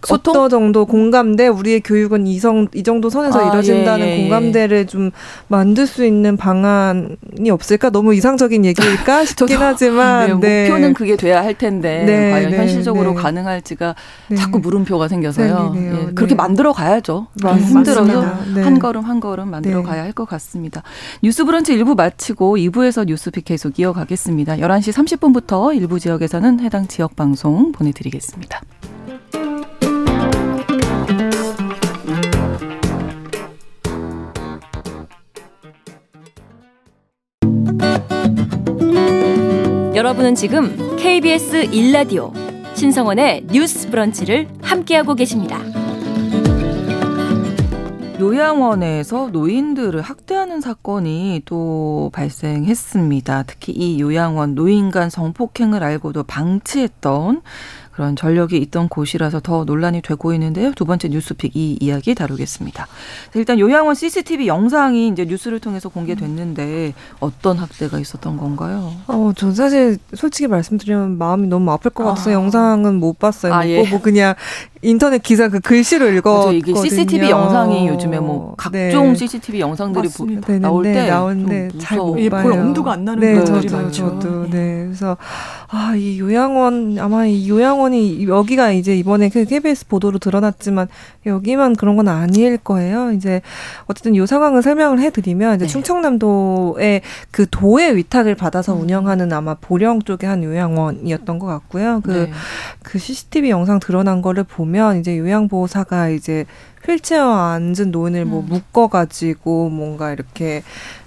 [0.08, 0.36] 소통?
[0.36, 1.48] 어떤 정도 공감대?
[1.48, 4.22] 우리의 교육은 이성 이 정도 선에서 아, 이루어진다는 예, 예, 예.
[4.22, 5.12] 공감대를 좀
[5.48, 7.92] 만들 수 있는 방안이 없을까?
[7.92, 9.26] 너무 이상적인 얘기일까?
[9.26, 13.22] 싶긴 하지만 네, 목표는 그게 돼야 할 텐데 네, 과연 네, 현실적으로 네.
[13.22, 13.96] 가능할지가
[14.30, 14.36] 네.
[14.36, 15.74] 자꾸 물음표가 생겨서요.
[15.76, 17.28] 네, 예, 그렇게 만들어 가야죠.
[17.44, 20.82] 힘들어도 한 걸음 한 걸음 만들어 가야 할 것 같습니다.
[21.22, 24.56] 뉴스브런치 1부 마치고 2부에서 뉴스픽 계속 이어가겠습니다.
[24.58, 28.62] 11시 30분부터 일부 지역에서는 해당 지역 방송 보내드리겠습니다.
[39.96, 42.34] 여러분은 지금 KBS 1라디오
[42.76, 45.58] 신성원의 뉴스 브런치를 함께하고 계십니다.
[48.20, 53.44] 요양원에서 노인들을 학대하는 사건이 또 발생했습니다.
[53.44, 57.42] 특히 이 요양원 노인 간 성폭행을 알고도 방치했던
[57.96, 60.74] 그런 전력이 있던 곳이라서 더 논란이 되고 있는데요.
[60.74, 62.88] 두 번째 뉴스픽 이 이야기 다루겠습니다.
[63.36, 68.92] 일단 요양원 CCTV 영상이 이제 뉴스를 통해서 공개됐는데 어떤 학대가 있었던 건가요?
[69.08, 72.34] 어, 전 사실 솔직히 말씀드리면 마음이 너무 아플 것 같아서 아.
[72.34, 73.54] 영상은 못 봤어요.
[73.54, 73.88] 아, 예.
[73.88, 74.36] 뭐 그냥
[74.82, 76.52] 인터넷 기사 그 글씨로 읽어.
[76.52, 78.90] 이게 CCTV 영상이 요즘에 뭐 네.
[78.92, 79.16] 각종 네.
[79.16, 80.28] CCTV 영상들이 부,
[80.60, 82.44] 나올 때 나오는데 잘못 예, 봐요.
[82.44, 84.20] 볼 엄두가 안 나는 네, 저도, 많죠.
[84.20, 84.84] 저도 네.
[84.86, 85.18] 그래서
[85.76, 90.88] 아 이 요양원 아마 이 요양원이 여기가 이제 이번에 그 KBS 보도로 드러났지만
[91.26, 93.12] 여기만 그런 건 아닐 거예요.
[93.12, 93.42] 이제
[93.86, 95.72] 어쨌든 요 상황을 설명을 해드리면 이제 네.
[95.72, 98.82] 충청남도의 그 도의 위탁을 받아서 음.
[98.82, 102.02] 운영하는 아마 보령 쪽의 한 요양원이었던 것 같고요.
[102.02, 102.32] 그그 네.
[102.84, 106.46] 그 CCTV 영상 드러난 거를 보면 이제 요양보호사가 이제
[106.88, 108.48] 휠체어 앉은 노인을 뭐 음.
[108.50, 110.64] 묶어가지고 뭔가 이렇게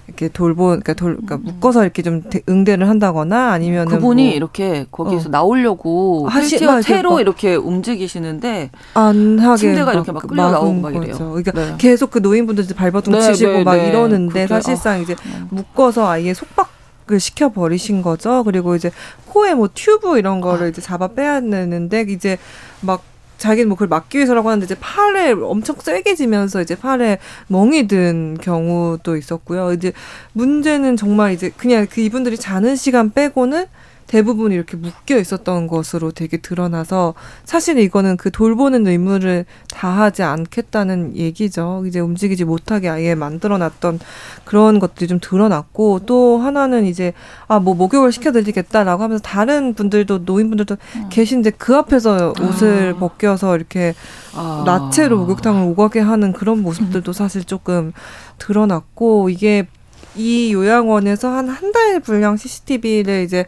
[0.09, 1.41] 이렇게 돌보, 그러니까 돌, 그러니까 음.
[1.43, 5.31] 묶어서 이렇게 좀 응대를 한다거나 아니면 그분이 뭐, 이렇게 거기서 어.
[5.31, 11.15] 나오려고 하시, 휠체어 채로 이렇게 움직이시는데 안 하게 침대가 이렇게 막 끌려 나오고 막 이래요.
[11.17, 11.75] 그러니까 네.
[11.77, 13.89] 계속 그 노인분들 발버둥 네, 치시고 네, 막 네.
[13.89, 15.01] 이러는데 사실상 어.
[15.01, 15.47] 이제 음.
[15.51, 16.79] 묶어서 아예 속박
[17.11, 18.43] 을 시켜 버리신 거죠.
[18.43, 18.91] 그리고 이제
[19.25, 20.69] 코에 뭐 튜브 이런 거를 아.
[20.69, 22.37] 이제 잡아 빼야 되는데 이제
[22.81, 23.01] 막
[23.39, 28.37] 자기는 뭐 그걸 막기 위해서라고 하는데 이제 팔에 엄청 세게 지면서 이제 팔에 멍이 든
[28.39, 29.73] 경우도 있었고요.
[29.73, 29.93] 이제
[30.33, 33.65] 문제는 정말 이제 그냥 그 이분들이 자는 시간 빼고는
[34.09, 37.13] 대부분 이렇게 묶여 있었던 것으로 되게 드러나서
[37.45, 41.83] 사실 이거는 그 돌보는 의무를 다하지 않겠다는 얘기죠.
[41.85, 43.99] 이제 움직이지 못하게 아예 만들어 놨던
[44.45, 47.13] 그런 것들이 좀 드러났고 또 하나는 이제
[47.47, 51.09] 아 뭐 목욕을 시켜드리겠다라고 하면서 다른 분들도 노인분들도 음.
[51.09, 52.99] 계신데 그 앞에서 옷을 아.
[52.99, 53.93] 벗겨서 이렇게
[54.33, 54.63] 아.
[54.65, 57.93] 나체로 목욕탕을 오가게 하는 그런 모습들도 사실 조금
[58.39, 59.67] 드러났고 이게
[60.15, 63.45] 이 요양원에서 한 한 달 분량 CCTV를 이제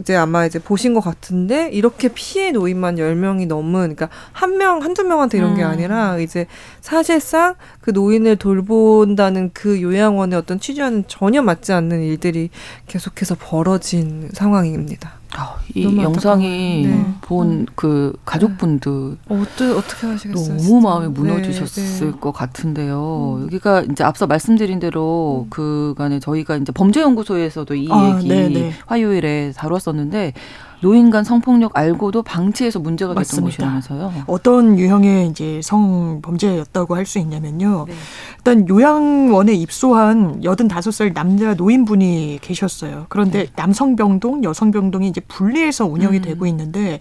[0.00, 5.04] 이제 아마 이제 보신 것 같은데 이렇게 피해 노인만 열명이 넘은 그러니까 한 명, 한두
[5.04, 5.68] 명한테 이런 게 음.
[5.68, 6.46] 아니라 이제
[6.80, 12.50] 사실상 그 노인을 돌본다는 그 요양원의 어떤 취지와는 전혀 맞지 않는 일들이
[12.86, 15.19] 계속해서 벌어진 상황입니다.
[15.36, 17.14] 아, 이 영상이 네.
[17.20, 20.46] 본그 가족분들 어, 어떻게 어떻게 하시겠어요?
[20.48, 20.88] 너무 진짜.
[20.88, 22.18] 마음이 무너지셨을 네, 네.
[22.20, 23.36] 것 같은데요.
[23.38, 23.44] 음.
[23.44, 25.50] 여기가 이제 앞서 말씀드린 대로 음.
[25.50, 28.48] 그간에 저희가 이제 범죄연구소에서도 이 아, 얘기 네네.
[28.48, 28.72] 네.
[28.86, 30.32] 화요일에 다뤘었는데
[30.80, 34.12] 노인 간 성폭력 알고도 방치해서 문제가 됐던 것이라면서요.
[34.26, 37.86] 어떤 유형의 이제 성범죄였다고 할 수 있냐면요.
[37.88, 37.94] 네.
[38.38, 43.06] 일단 요양원에 입소한 85살 남자 노인분이 계셨어요.
[43.08, 43.52] 그런데 네.
[43.56, 46.22] 남성병동, 여성병동이 이제 분리해서 운영이 음.
[46.22, 47.00] 되고 있는데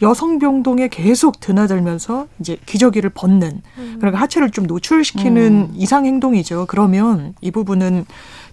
[0.00, 3.96] 여성병동에 계속 드나들면서 이제 기저귀를 벗는 음.
[3.98, 5.72] 그러니까 하체를 좀 노출시키는 음.
[5.74, 6.64] 이상 행동이죠.
[6.68, 8.06] 그러면 이 부분은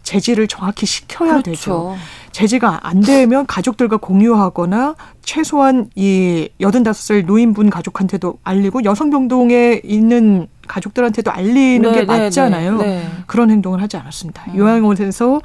[0.03, 1.51] 제지를 정확히 시켜야 그렇죠.
[1.51, 1.97] 되죠.
[2.31, 11.31] 제지가 안 되면 가족들과 공유하거나 최소한 이 여든다섯 살 노인분 가족한테도 알리고 여성병동에 있는 가족들한테도
[11.31, 12.77] 알리는 네, 게 네, 맞잖아요.
[12.77, 14.45] 네, 네, 그런 행동을 하지 않았습니다.
[14.49, 14.57] 음.
[14.57, 15.41] 요양원에서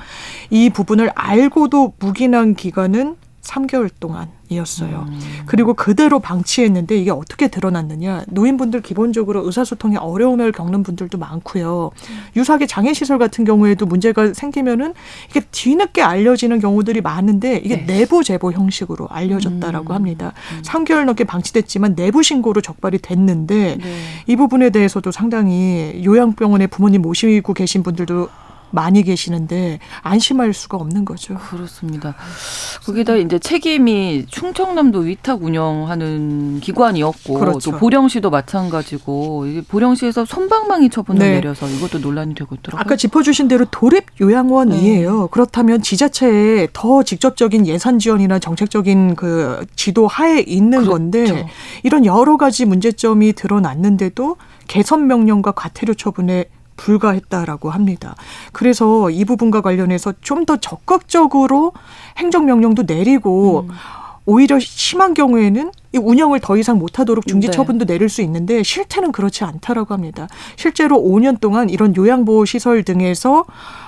[0.51, 5.07] 이 부분을 알고도 묵인한 기간은 3개월 동안이었어요.
[5.09, 5.21] 음.
[5.47, 8.25] 그리고 그대로 방치했는데 이게 어떻게 드러났느냐.
[8.29, 11.91] 노인분들 기본적으로 의사소통에 어려움을 겪는 분들도 많고요.
[12.37, 14.95] 유사하게 장애시설 같은 경우에도 문제가 생기면은
[15.31, 17.99] 이게 뒤늦게 알려지는 경우들이 많은데 이게 네.
[17.99, 19.95] 내부 제보 형식으로 알려졌다라고 음.
[19.95, 20.33] 합니다.
[20.57, 20.63] 음.
[20.63, 23.97] 3개월 넘게 방치됐지만 내부 신고로 적발이 됐는데 네.
[24.29, 28.29] 이 부분에 대해서도 상당히 요양병원에 부모님 모시고 계신 분들도
[28.73, 31.35] 많이 계시는데 안심할 수가 없는 거죠.
[31.35, 32.15] 그렇습니다.
[32.85, 37.71] 거기다 이제 책임이 충청남도 위탁 운영하는 기관이었고 그렇죠.
[37.71, 41.35] 또 보령시도 마찬가지고 보령시에서 손방망이 처분을 네.
[41.35, 42.81] 내려서 이것도 논란이 되고 있더라고요.
[42.81, 45.21] 아까 짚어주신 대로 도립 요양원이에요.
[45.23, 45.29] 네.
[45.31, 50.91] 그렇다면 지자체에 더 직접적인 예산 지원이나 정책적인 그 지도 하에 있는 그렇죠.
[50.91, 51.47] 건데
[51.83, 58.15] 이런 여러 가지 문제점이 드러났는데도 개선 명령과 과태료 처분에 불가했다라고 합니다.
[58.53, 61.73] 그래서 이 부분과 관련해서 좀 더 적극적으로
[62.19, 63.75] 행정명령도 내리고 음.
[64.25, 67.53] 오히려 심한 경우에는 이 운영을 더 이상 못하도록 중지 네.
[67.53, 70.29] 처분도 내릴 수 있는데 실태는 그렇지 않다라고 합니다.
[70.57, 73.45] 실제로 5년 동안 이런 요양보호 시설 등에서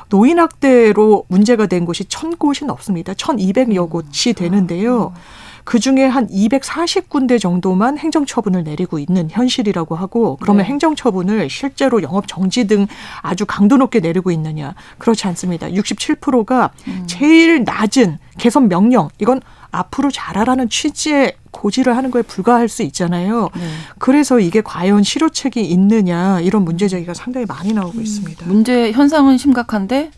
[0.08, 3.14] 노인 학대로 문제가 된 곳이 천 곳이 넘습니다.
[3.14, 3.88] 천이백여 음.
[3.88, 5.12] 곳이 되는데요.
[5.14, 5.20] 음.
[5.64, 10.68] 그 중에 한 240군데 정도만 행정처분을 내리고 있는 현실이라고 하고 그러면 네.
[10.68, 12.86] 행정처분을 실제로 영업 정지 등
[13.22, 15.68] 아주 강도 높게 내리고 있느냐 그렇지 않습니다.
[15.68, 17.04] 67%가 음.
[17.06, 23.48] 제일 낮은 개선 명령 이건 앞으로 잘하라는 취지의 고지를 하는 거에 불과할 수 있잖아요.
[23.56, 23.68] 네.
[23.98, 28.02] 그래서 이게 과연 실효책이 있느냐 이런 문제 제기가 상당히 많이 나오고 음.
[28.02, 28.46] 있습니다.
[28.46, 30.10] 문제 현상은 심각한데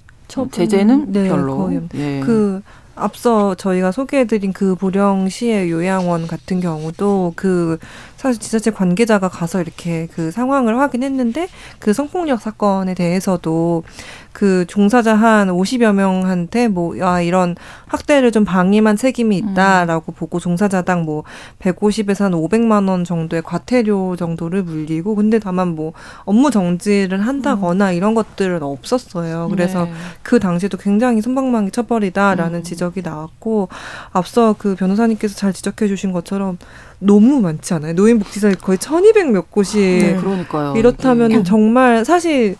[0.50, 1.72] 제재는 네, 별로.
[1.94, 2.20] 예.
[2.24, 2.62] 그
[2.96, 7.78] 앞서 저희가 소개해드린 그 보령시의 요양원 같은 경우도 그
[8.26, 11.46] 사실 지자체 관계자가 가서 이렇게 그 상황을 확인했는데
[11.78, 13.84] 그 성폭력 사건에 대해서도
[14.32, 17.54] 그 종사자 한 50여 명한테 뭐, 아, 이런
[17.86, 19.48] 학대를 좀 방임한 책임이 음.
[19.52, 20.14] 있다라고 음.
[20.14, 21.22] 보고 종사자당 뭐
[21.60, 25.92] 150에서 한 500만 원 정도의 과태료 정도를 물리고 근데 다만 뭐
[26.24, 27.94] 업무 정지를 한다거나 음.
[27.94, 29.48] 이런 것들은 없었어요.
[29.50, 29.92] 그래서 네.
[30.22, 32.62] 그 당시에도 굉장히 손방망이 처벌이다라는 음.
[32.64, 33.68] 지적이 나왔고
[34.10, 36.58] 앞서 그 변호사님께서 잘 지적해 주신 것처럼
[36.98, 37.92] 너무 많지 않아요?
[37.94, 40.74] 노인복지사 거의 천이백 몇 곳이 네, 그러니까요.
[40.76, 41.42] 이렇다면 네.
[41.42, 42.56] 정말 사실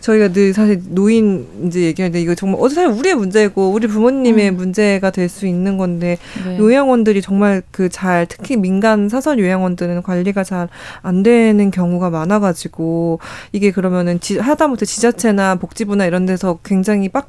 [0.00, 4.56] 저희가 늘 사실 노인 이제 얘기하는데 이거 정말 어제 사실 우리의 문제고 우리 부모님의 음.
[4.56, 6.56] 문제가 될 수 있는 건데 네.
[6.56, 10.68] 요양원들이 정말 그 잘 특히 민간 사설 요양원들은 관리가 잘
[11.02, 13.18] 안 되는 경우가 많아가지고
[13.50, 17.28] 이게 그러면은 지, 하다못해 지자체나 복지부나 이런 데서 굉장히 빡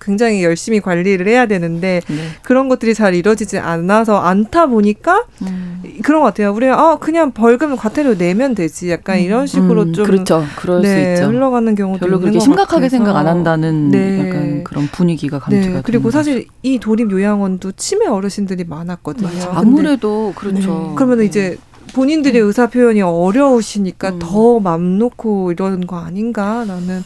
[0.00, 2.16] 굉장히 열심히 관리를 해야 되는데 네.
[2.42, 5.82] 그런 것들이 잘 이루어지지 않아서 않다 보니까 음.
[6.02, 6.52] 그런 것 같아요.
[6.52, 8.90] 우리가 아 그냥 벌금 과태료 내면 되지.
[8.90, 9.22] 약간 음.
[9.22, 10.44] 이런 식으로 음, 좀 그렇죠.
[10.56, 11.30] 그럴 네, 수 있죠.
[11.30, 14.28] 흘러가는 경우도 별로 그렇게 심각하게 생각 안 한다는 네.
[14.28, 15.82] 약간 그런 분위기가 감지가 네.
[15.84, 16.48] 그리고 사실 거죠.
[16.62, 19.50] 이 도립 요양원도 치매 어르신들이 많았거든요.
[19.50, 20.88] 아무래도 그렇죠.
[20.90, 20.92] 네.
[20.96, 21.56] 그러면 이제
[21.94, 24.18] 본인들의 의사 표현이 어려우시니까 음.
[24.18, 27.02] 더맘 놓고 이러는 거 아닌가 나는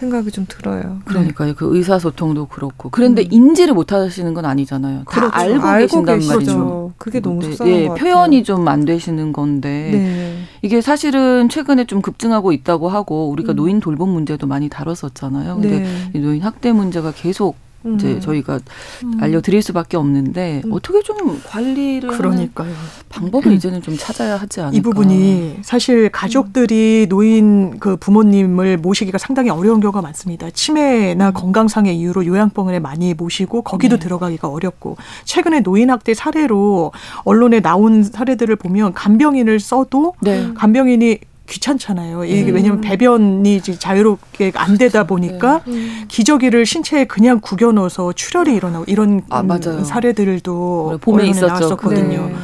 [0.00, 0.98] 생각이 좀 들어요.
[1.04, 1.48] 그러니까요.
[1.50, 1.54] 네.
[1.54, 2.88] 그 의사소통도 그렇고.
[2.90, 3.28] 그런데 음.
[3.30, 5.00] 인지를 못 하시는 건 아니잖아요.
[5.00, 5.36] 다 그렇죠.
[5.36, 6.34] 알고, 알고 계신단 계시죠.
[6.34, 6.92] 말이죠.
[6.96, 10.36] 그게 너무 속상한 네, 것 표현이 좀 안 되시는 건데 네.
[10.62, 13.56] 이게 사실은 최근에 좀 급증하고 있다고 하고 우리가 음.
[13.56, 15.56] 노인 돌봄 문제도 많이 다뤘었잖아요.
[15.56, 15.80] 근데
[16.12, 16.20] 네.
[16.20, 17.69] 노인 학대 문제가 계속 음.
[17.94, 18.60] 이제 저희가
[19.04, 19.18] 음.
[19.20, 20.72] 알려드릴 수밖에 없는데 음.
[20.72, 22.72] 어떻게 좀 관리를 그러니까요.
[23.08, 24.76] 방법을 이제는 좀 찾아야 하지 않을까.
[24.76, 30.50] 이 부분이 사실 가족들이 노인 그 부모님을 모시기가 상당히 어려운 경우가 많습니다.
[30.50, 31.32] 치매나 음.
[31.32, 34.00] 건강상의 이유로 요양병원에 많이 모시고 거기도 네.
[34.00, 36.92] 들어가기가 어렵고 최근에 노인 학대 사례로
[37.24, 40.52] 언론에 나온 사례들을 보면 간병인을 써도 네.
[40.54, 41.18] 간병인이
[41.50, 42.24] 귀찮잖아요.
[42.24, 42.54] 이게 음.
[42.54, 45.72] 왜냐하면 배변이 자유롭게 안 되다 보니까 네.
[45.72, 46.04] 음.
[46.08, 49.42] 기저귀를 신체에 그냥 구겨 넣어서 출혈이 일어나고 이런 아,
[49.84, 51.46] 사례들도 봄에 있었죠.
[51.46, 52.26] 나왔었거든요.
[52.28, 52.34] 네.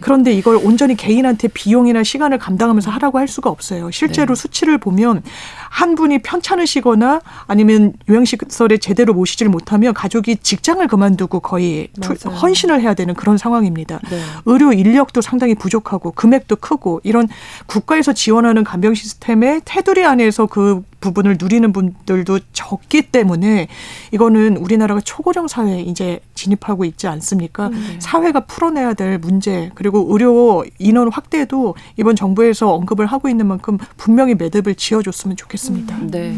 [0.00, 3.90] 그런데 이걸 온전히 개인한테 비용이나 시간을 감당하면서 하라고 할 수가 없어요.
[3.90, 4.40] 실제로 네.
[4.40, 5.22] 수치를 보면
[5.70, 12.36] 한 분이 편찮으시거나 아니면 요양시설에 제대로 모시지를 못하면 가족이 직장을 그만두고 거의 맞아요.
[12.38, 14.00] 헌신을 해야 되는 그런 상황입니다.
[14.10, 14.20] 네.
[14.46, 17.28] 의료 인력도 상당히 부족하고 금액도 크고 이런
[17.66, 23.68] 국가에서 지원하는 간병 시스템의 테두리 안에서 그 부분을 누리는 분들도 적기 때문에
[24.12, 27.68] 이거는 우리나라가 초고령 사회에 이제 진입하고 있지 않습니까?
[27.68, 27.76] 네.
[28.00, 34.34] 사회가 풀어내야 될 문제 그리고 의료 인원 확대도 이번 정부에서 언급을 하고 있는 만큼 분명히
[34.34, 35.96] 매듭을 지어줬으면 좋겠습니다.
[35.96, 36.36] 음, 네.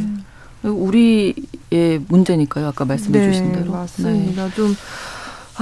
[0.63, 2.69] 우리의 문제니까요.
[2.69, 3.73] 아까 말씀해 네, 주신 대로.
[3.73, 4.47] 맞습니다.
[4.47, 4.55] 네.
[4.55, 4.75] 좀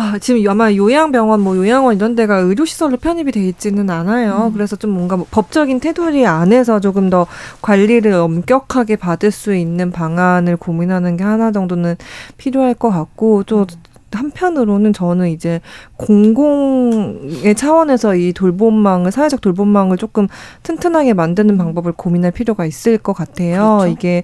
[0.01, 4.47] 아, 지금 아마 요양병원, 뭐 요양원 이런 데가 의료시설로 편입이 돼 있지는 않아요.
[4.47, 4.53] 음.
[4.53, 7.27] 그래서 좀 뭔가 뭐 법적인 테두리 안에서 조금 더
[7.63, 11.97] 관리를 엄격하게 받을 수 있는 방안을 고민하는 게 하나 정도는
[12.37, 13.67] 필요할 것 같고 또 음.
[14.13, 15.61] 한편으로는 저는 이제
[15.97, 20.29] 공공의 차원에서 이 돌봄망을 사회적 돌봄망을 조금
[20.63, 23.79] 튼튼하게 만드는 방법을 고민할 필요가 있을 것 같아요.
[23.81, 23.93] 그렇죠?
[23.93, 24.23] 이게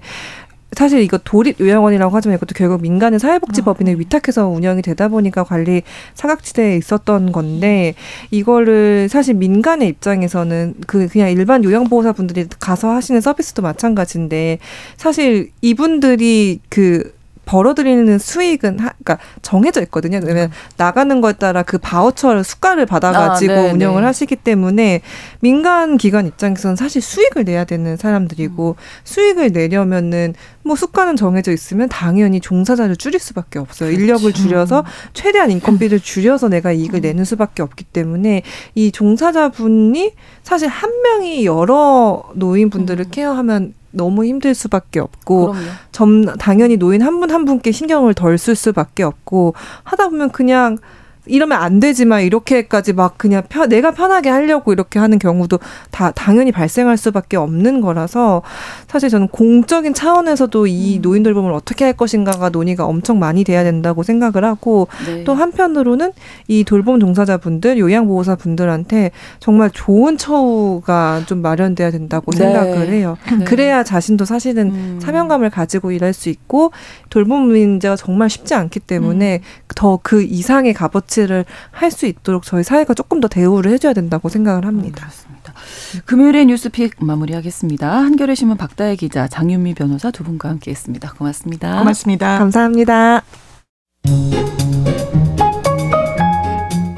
[0.73, 3.95] 사실 이거 도립 요양원이라고 하지만 이것도 결국 민간의 사회복지법인에 아.
[3.97, 5.83] 위탁해서 운영이 되다 보니까 관리
[6.15, 7.93] 사각지대에 있었던 건데
[8.31, 14.59] 이거를 사실 민간의 입장에서는 그 그냥 일반 요양보호사 분들이 가서 하시는 서비스도 마찬가지인데
[14.97, 17.13] 사실 이분들이 그
[17.45, 20.19] 벌어들이는 수익은 하, 그러니까 정해져 있거든요.
[20.19, 24.07] 그러면 나가는 거에 따라 그 바우처를 수가를 받아가지고 아, 네, 운영을 네.
[24.07, 25.01] 하시기 때문에
[25.39, 28.81] 민간 기관 입장에서는 사실 수익을 내야 되는 사람들이고 음.
[29.03, 33.89] 수익을 내려면은 뭐 수가는 정해져 있으면 당연히 종사자를 줄일 수밖에 없어요.
[33.89, 34.01] 그렇죠.
[34.01, 37.01] 인력을 줄여서 최대한 인건비를 줄여서 내가 이익을 음.
[37.01, 38.41] 내는 수밖에 없기 때문에
[38.73, 40.11] 이 종사자분이
[40.43, 43.11] 사실 한 명이 여러 노인분들을 음.
[43.11, 45.53] 케어하면 너무 힘들 수밖에 없고
[45.91, 49.53] 점 당연히 노인 한 분한 한 분께 신경을 덜 쓸 수밖에 없고
[49.83, 50.77] 하다 보면 그냥
[51.25, 55.59] 이러면 안 되지만 이렇게까지 막 그냥 편, 내가 편하게 하려고 이렇게 하는 경우도
[55.91, 58.43] 다 당연히 발생할 수밖에 없는 거라서
[58.87, 61.01] 사실 저는 공적인 차원에서도 이 음.
[61.01, 65.23] 노인 돌봄을 어떻게 할 것인가가 논의가 엄청 많이 돼야 된다고 생각을 하고 네.
[65.23, 66.11] 또 한편으로는
[66.47, 72.37] 이 돌봄 종사자분들 요양보호사 분들한테 정말 좋은 처우가 좀 마련돼야 된다고 네.
[72.37, 73.17] 생각을 해요.
[73.37, 73.45] 네.
[73.45, 74.99] 그래야 자신도 사실은 음.
[75.01, 76.71] 사명감을 가지고 일할 수 있고
[77.09, 79.65] 돌봄 문제가 정말 쉽지 않기 때문에 음.
[79.75, 84.65] 더그 이상의 값어치 조치를 할 수 있도록 저희 사회가 조금 더 대우를 해줘야 된다고 생각을
[84.65, 85.07] 합니다.
[85.29, 87.89] 음, 금요일의 뉴스픽 마무리하겠습니다.
[87.89, 91.13] 한겨레 신문 박다혜 기자, 장윤미 변호사 두 분과 함께했습니다.
[91.13, 91.79] 고맙습니다.
[91.79, 92.37] 고맙습니다.
[92.39, 93.21] 감사합니다.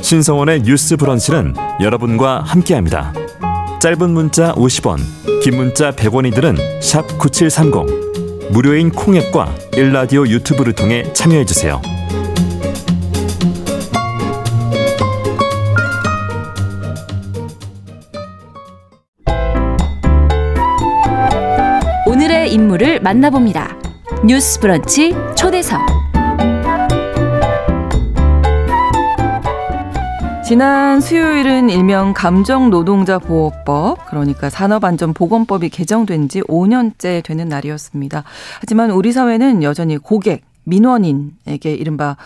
[0.01, 3.13] 신성원의 뉴스 브런치는 여러분과 함께합니다.
[3.79, 4.97] 짧은 문자 50원,
[5.43, 8.51] 긴 문자 100원이들은 샵 9730.
[8.51, 11.81] 무료인 콩앱과 일라디오 유튜브를 통해 참여해 주세요.
[22.57, 23.77] 인물을 만나봅니다.
[24.25, 25.79] 뉴스 브런치 초대석.
[30.43, 38.23] 지난 수요일은 일명 감정노동자보호법, 그러니까 산업안전보건법이 개정된 지 5년째 되는 날이었습니다.
[38.59, 42.17] 하지만 우리 사회는 여전히 고객, 민원인에게 이른바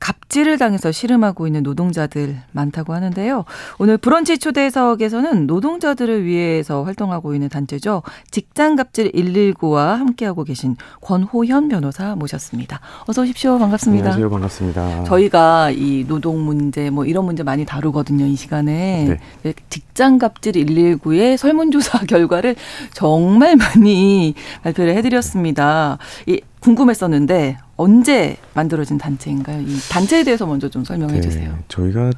[0.00, 3.44] 갑질을 당해서 씨름하고 있는 노동자들 많다고 하는데요.
[3.78, 8.02] 오늘 브런치 초대석에서는 노동자들을 위해서 활동하고 있는 단체죠.
[8.30, 12.80] 직장 갑질 119와 함께하고 계신 권호현 변호사 모셨습니다.
[13.06, 13.58] 어서 오십시오.
[13.58, 14.04] 반갑습니다.
[14.12, 14.30] 안녕하세요.
[14.30, 15.04] 반갑습니다.
[15.04, 18.24] 저희가 이 노동 문제 뭐 이런 문제 많이 다루거든요.
[18.24, 19.18] 이 시간에.
[19.42, 19.54] 네.
[19.68, 22.56] 직장 갑질 119의 설문조사 결과를
[22.94, 25.98] 정말 많이 발표를 해드렸습니다.
[26.26, 29.62] 이 궁금했었는데 언제 만들어진 단체인가요?
[29.62, 31.54] 이 단체에 대해서 먼저 좀 설명해 네, 주세요.
[31.68, 32.10] 저희가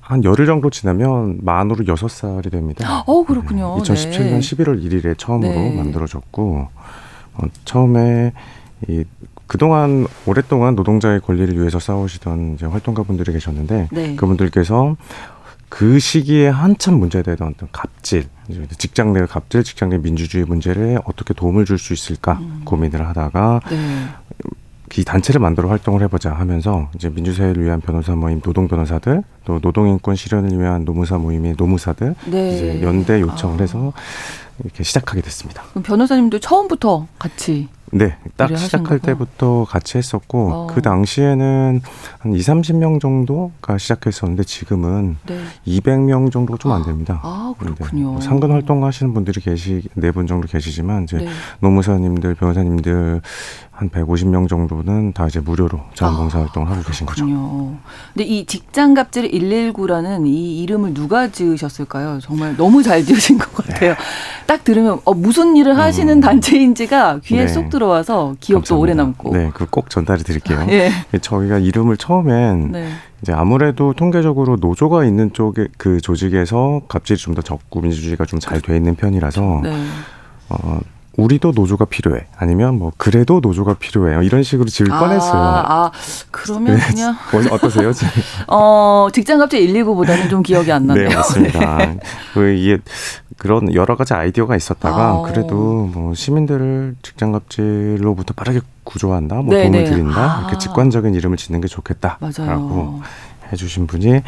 [0.00, 3.02] 한 열흘 정도 지나면 만으로 여섯 살이 됩니다.
[3.06, 3.76] 어, 그렇군요.
[3.76, 4.38] 네, 2017년 네.
[4.40, 5.76] 11월 1일에 처음으로 네.
[5.76, 6.68] 만들어졌고
[7.34, 8.32] 어, 처음에
[8.88, 9.04] 이
[9.46, 14.16] 그동안 오랫동안 노동자의 권리를 위해서 싸우시던 이제 활동가분들이 계셨는데 네.
[14.16, 14.96] 그분들께서
[15.70, 18.26] 그 시기에 한참 문제되던 어떤 갑질,
[18.76, 22.62] 직장 내 갑질, 직장 내 민주주의 문제를 어떻게 도움을 줄 수 있을까 음.
[22.66, 24.06] 고민을 하다가 네.
[24.98, 30.16] 이 단체를 만들어 활동을 해보자 하면서 이제 민주사회를 위한 변호사 모임 노동 변호사들 또 노동인권
[30.16, 32.54] 실현을 위한 노무사 모임의 노무사들 네.
[32.56, 33.62] 이제 연대 요청을 아.
[33.62, 33.92] 해서
[34.64, 35.62] 이렇게 시작하게 됐습니다.
[35.70, 40.66] 그럼 변호사님도 처음부터 같이 네, 딱 시작할 때부터 같이 했었고 어.
[40.68, 41.80] 그 당시에는
[42.20, 45.40] 한 2, 30명 정도가 시작했었는데 지금은 네.
[45.66, 47.20] 200명 정도가 좀안 됩니다.
[47.24, 48.14] 아, 그렇군요.
[48.14, 48.20] 네.
[48.20, 51.28] 상근 활동 하시는 분들이 계시 네 분 정도 계시지만 이제 네.
[51.60, 53.22] 노무사님들, 변호사님들
[53.80, 57.24] 한 150명 정도는 다 이제 무료로 자원봉사 아, 활동을 하고 계신 거죠.
[58.12, 62.18] 근데 이 직장 갑질 119라는 이 이름을 누가 지으셨을까요?
[62.20, 63.92] 정말 너무 잘 지으신 것 같아요.
[63.94, 63.96] 네.
[64.46, 66.20] 딱 들으면 어, 무슨 일을 하시는 음.
[66.20, 67.48] 단체인지가 귀에 네.
[67.48, 68.78] 쏙 들어와서 기억도.
[68.78, 69.34] 오래 남고.
[69.34, 70.66] 네, 그 꼭 전달해 드릴게요.
[70.68, 70.90] 예.
[71.22, 72.88] 저희가 이름을 처음엔 네.
[73.22, 78.60] 이제 아무래도 통계적으로 노조가 있는 쪽에 그 조직에서 갑질이 좀 더 적고 민주주의가 좀 잘
[78.60, 79.84] 돼 있는 편이라서 네.
[80.50, 80.80] 어
[81.16, 82.26] 우리도 노조가 필요해.
[82.36, 84.24] 아니면 뭐 그래도 노조가 필요해.
[84.24, 85.42] 이런 식으로 지을 아, 뻔했어요.
[85.42, 85.90] 아,
[86.30, 86.82] 그러면 네.
[86.86, 87.92] 그냥 뭐 어떠세요?
[88.48, 91.08] 어, 직장갑질 119보다는 좀 기억이 안 나네요.
[91.08, 91.76] 네, 맞습니다.
[91.86, 91.98] 네.
[92.32, 92.78] 그 이게
[93.36, 99.62] 그런 여러 가지 아이디어가 있었다가 아, 그래도 뭐 시민들을 직장갑질로부터 빠르게 구조한다, 뭐 네네.
[99.62, 99.90] 도움을 네.
[99.90, 100.40] 드린다, 아.
[100.40, 103.00] 이렇게 직관적인 이름을 짓는 게 좋겠다라고
[103.52, 104.20] 해주신 분이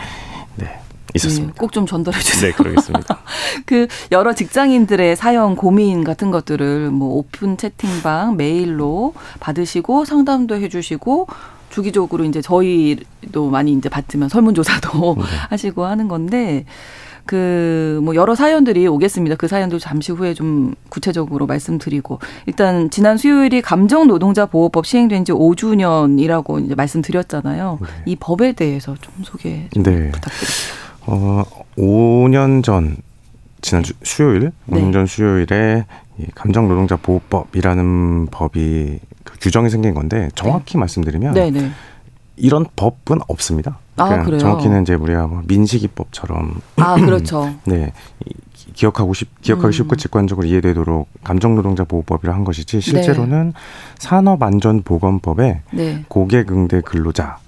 [0.56, 0.81] 네
[1.14, 1.52] 있었습니다.
[1.54, 2.50] 네, 꼭좀 전달해 주세요.
[2.50, 3.18] 네, 그러겠습니다.
[3.66, 11.26] 그 여러 직장인들의 사연, 고민 같은 것들을 뭐 오픈 채팅방, 메일로 받으시고 상담도 해주시고
[11.70, 15.24] 주기적으로 이제 저희도 많이 이제 받으면 설문조사도 네.
[15.50, 16.64] 하시고 하는 건데
[17.26, 19.36] 그 뭐 여러 사연들이 오겠습니다.
[19.36, 25.32] 그 사연도 잠시 후에 좀 구체적으로 말씀드리고 일단 지난 수요일이 감정 노동자 보호법 시행된 지
[25.32, 27.78] 5주년이라고 이제 말씀드렸잖아요.
[27.80, 27.88] 네.
[28.06, 30.10] 이 법에 대해서 좀 소개 좀 네.
[30.10, 30.81] 부탁드립니다.
[31.06, 31.44] 어,
[31.76, 32.96] 5년 전
[33.60, 34.76] 지난 주, 수요일, 네.
[34.76, 35.86] 5년 전 수요일에
[36.18, 40.80] 이 감정 노동자 보호법이라는 법이 그 규정이 생긴 건데 정확히 네.
[40.80, 41.70] 말씀드리면 네, 네.
[42.36, 43.78] 이런 법은 없습니다.
[43.96, 44.38] 아, 그래요?
[44.38, 47.54] 정확히는 이제 우리가 뭐 민식이법처럼 아 그렇죠.
[47.66, 47.92] 네
[48.74, 49.72] 기억하고 싶 기억하기 음.
[49.72, 53.60] 쉽고 직관적으로 이해되도록 감정 노동자 보호법이라 한 것이지 실제로는 네.
[53.98, 56.04] 산업안전보건법에 네.
[56.08, 57.38] 고객응대 근로자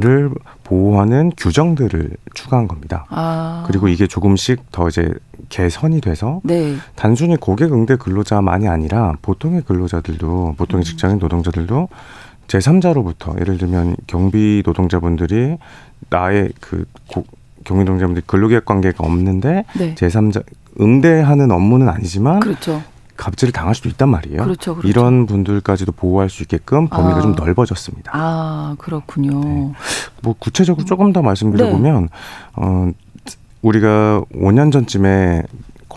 [0.00, 0.30] 를
[0.62, 3.04] 보호하는 규정들을 추가한 겁니다.
[3.08, 3.64] 아.
[3.66, 5.10] 그리고 이게 조금씩 더 이제
[5.48, 6.76] 개선이 돼서 네.
[6.94, 10.84] 단순히 고객 응대 근로자만이 아니라 보통의 근로자들도 보통의 음.
[10.84, 11.88] 직장인 노동자들도
[12.46, 15.56] 제3자로부터 예를 들면 경비 노동자분들이
[16.10, 17.24] 나의 그 고,
[17.64, 19.94] 경비 노동자분들이 근로계약 관계가 없는데 네.
[19.96, 20.44] 제3자
[20.80, 22.82] 응대하는 업무는 아니지만 그렇죠.
[23.18, 24.44] 갑질을 당할 수도 있단 말이에요.
[24.44, 24.88] 그렇죠, 그렇죠.
[24.88, 27.20] 이런 분들까지도 보호할 수 있게끔 범위가 아.
[27.20, 28.12] 좀 넓어졌습니다.
[28.14, 29.40] 아 그렇군요.
[29.40, 29.72] 네.
[30.22, 32.08] 뭐 구체적으로 조금 더 말씀드려보면 네.
[32.54, 32.90] 어,
[33.60, 35.42] 우리가 5년 전쯤에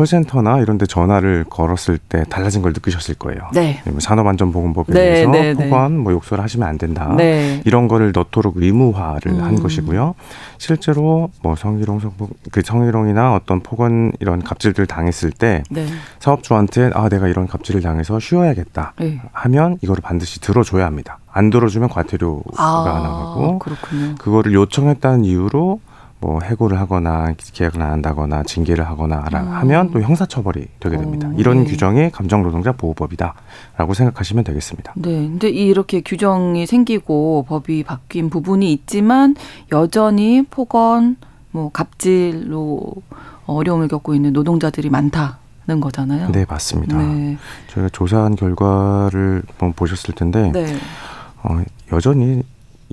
[0.01, 3.41] 콜센터나 이런 데 전화를 걸었을 때 달라진 걸 느끼셨을 거예요.
[3.53, 3.81] 네.
[3.85, 5.69] 뭐 산업안전보건법에 네, 대해서 네, 네.
[5.69, 7.13] 혹은 뭐 욕설을 하시면 안 된다.
[7.15, 7.61] 네.
[7.65, 9.43] 이런 거를 넣도록 의무화를 음.
[9.43, 10.15] 한 것이고요.
[10.57, 15.85] 실제로 뭐 성희롱 성폭 그 성희롱이나 어떤 폭언 이런 갑질들 당했을 때 네.
[16.19, 19.21] 사업주한테 아 내가 이런 갑질을 당해서 쉬어야겠다 네.
[19.31, 21.19] 하면 이거를 반드시 들어줘야 합니다.
[21.31, 24.15] 안 들어주면 과태료가 아, 나가고 그렇군요.
[24.15, 25.79] 그거를 요청했다는 이유로
[26.21, 29.47] 뭐 해고를 하거나 계약을 안 한다거나 징계를 하거나 음.
[29.53, 31.27] 하면 또 형사처벌이 되게 됩니다.
[31.27, 31.71] 오, 어, 이런 네.
[31.71, 34.93] 규정이 감정노동자 보호법이다라고 생각하시면 되겠습니다.
[34.97, 39.35] 네, 근데 이렇게 규정이 생기고 법이 바뀐 부분이 있지만
[39.71, 41.17] 여전히 폭언,
[41.49, 42.93] 뭐 갑질로
[43.47, 46.31] 어려움을 겪고 있는 노동자들이 많다 는 거잖아요.
[46.31, 46.97] 네, 맞습니다.
[46.97, 47.37] 네.
[47.67, 49.43] 저희가 조사한 결과를
[49.75, 50.75] 보셨을 텐데 네.
[51.43, 51.61] 어,
[51.93, 52.41] 여전히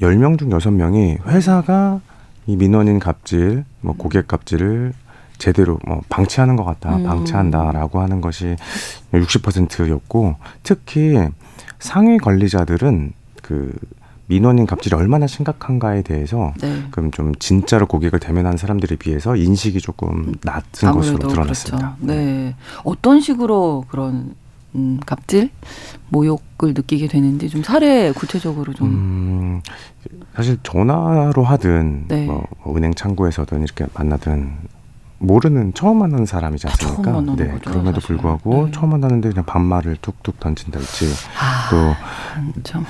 [0.02, 2.00] 열 명 중 여섯 명이 회사가
[2.48, 4.94] 이 민원인 갑질, 뭐 고객 갑질을
[5.36, 7.04] 제대로 뭐 방치하는 것 같다, 음.
[7.04, 8.56] 방치한다라고 하는 것이
[9.12, 11.16] 60%였고 특히
[11.78, 13.72] 상위 관리자들은 그
[14.28, 16.84] 민원인 갑질이 얼마나 심각한가에 대해서 네.
[16.90, 21.96] 그럼 좀 진짜로 고객을 대면한 사람들에 비해서 인식이 조금 낮은 것으로 드러났습니다.
[21.96, 22.14] 그렇죠.
[22.14, 22.54] 네.
[22.82, 24.34] 어떤 식으로 그런
[24.74, 25.50] 음, 갑질,
[26.10, 28.88] 모욕을 느끼게 되는지 좀 사례 구체적으로 좀.
[28.88, 29.62] 음,
[30.34, 32.26] 사실 전화로 하든 네.
[32.26, 32.46] 뭐
[32.76, 34.52] 은행 창구에서든 이렇게 만나든
[35.20, 37.02] 모르는 처음 만나는 사람이지 않습니까?
[37.12, 37.48] 처음 네.
[37.48, 38.06] 거죠, 그럼에도 사실.
[38.16, 38.72] 불구하고 네.
[38.72, 41.06] 처음 만나는데 그냥 반말을 툭툭 던진다든지
[41.40, 42.84] 아, 또 참.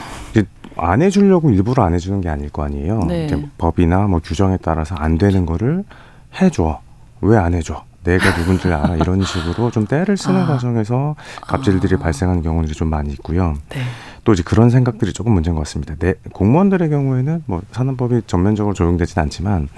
[0.76, 3.00] 안 해주려고 일부러 안 해주는 게 아닐 거 아니에요.
[3.08, 3.48] 네.
[3.56, 5.84] 법이나 뭐 규정에 따라서 안 되는 거를
[6.40, 6.80] 해줘.
[7.20, 7.84] 왜 안 해줘?
[8.08, 10.46] 내가 누군지 알아 이런 식으로 좀 때를 쓰는 아.
[10.46, 11.98] 과정에서 갑질들이 아.
[11.98, 13.54] 발생하는 경우들이 좀 많이 있고요.
[13.68, 13.82] 네.
[14.24, 15.94] 또 이제 그런 생각들이 조금 문제인 것 같습니다.
[15.98, 19.68] 내 공무원들의 경우에는 뭐 산업법이 전면적으로 적용되지는 않지만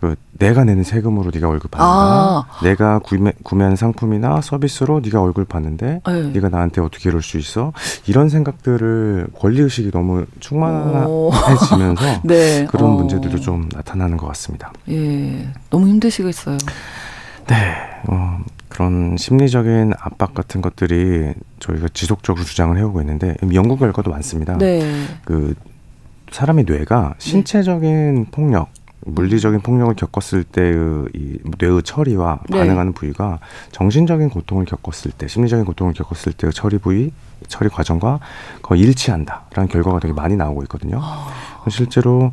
[0.00, 1.92] 그 내가 내는 세금으로 네가 월급 받는다.
[1.92, 2.44] 아.
[2.62, 6.22] 내가 구매, 구매한 상품이나 서비스로 네가 월급 받는데 네.
[6.32, 7.72] 네가 나한테 어떻게 이럴 수 있어?
[8.06, 12.66] 이런 생각들을 권리 의식이 너무 충만해지면서 네.
[12.70, 12.94] 그런 어.
[12.94, 14.72] 문제들도 좀 나타나는 것 같습니다.
[14.88, 16.58] 예, 너무 힘드시겠어요.
[17.48, 17.74] 네.
[18.08, 18.38] 어,
[18.68, 24.58] 그런 심리적인 압박 같은 것들이 저희가 지속적으로 주장을 해오고 있는데 연구 결과도 많습니다.
[24.58, 24.80] 네.
[25.24, 25.54] 그
[26.30, 28.30] 사람의 뇌가 신체적인 네.
[28.30, 28.68] 폭력,
[29.06, 32.58] 물리적인 폭력을 겪었을 때의 이 뇌의 처리와 네.
[32.58, 33.38] 반응하는 부위가
[33.70, 37.12] 정신적인 고통을 겪었을 때, 심리적인 고통을 겪었을 때의 처리 부위,
[37.46, 38.18] 처리 과정과
[38.62, 40.98] 거의 일치한다라는 결과가 되게 많이 나오고 있거든요.
[41.00, 41.28] 아.
[41.68, 42.32] 실제로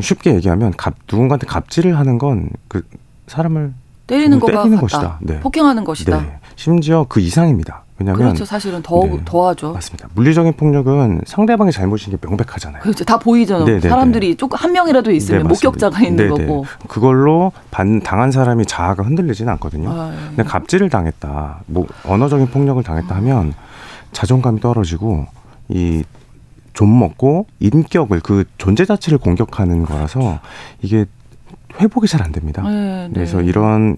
[0.00, 2.82] 쉽게 얘기하면 갑, 누군가한테 갑질을 하는 건 그
[3.30, 3.72] 사람을
[4.10, 5.18] 때리는 때리는 것이다.
[5.20, 5.40] 네.
[5.40, 6.20] 폭행하는 것이다.
[6.20, 6.38] 네.
[6.56, 7.84] 심지어 그 이상입니다.
[7.98, 8.44] 왜냐하면 그렇죠.
[8.44, 9.20] 사실은 더 네.
[9.24, 9.72] 더하죠.
[9.72, 10.08] 맞습니다.
[10.14, 12.82] 물리적인 폭력은 상대방의 잘못인 게 명백하잖아요.
[12.82, 13.04] 그렇죠.
[13.04, 13.64] 다 보이잖아요.
[13.66, 13.82] 네네네.
[13.82, 14.36] 네, 사람들이 네.
[14.36, 16.46] 조금 한 명이라도 있으면 네, 목격자가 있는 네네.
[16.46, 16.66] 거고.
[16.88, 19.90] 그걸로 반, 당한 사람이 자아가 흔들리지는 않거든요.
[19.90, 20.26] 아, 예.
[20.28, 23.54] 근데 갑질을 당했다, 뭐 언어적인 폭력을 당했다 하면
[24.12, 25.26] 자존감이 떨어지고
[25.68, 26.02] 이
[26.72, 30.38] 좀 먹고 인격을 그 존재 자체를 공격하는 거라서
[30.80, 31.04] 이게
[31.78, 32.62] 회복이 잘 안 됩니다.
[32.62, 33.10] 네, 네.
[33.14, 33.96] 그래서 이런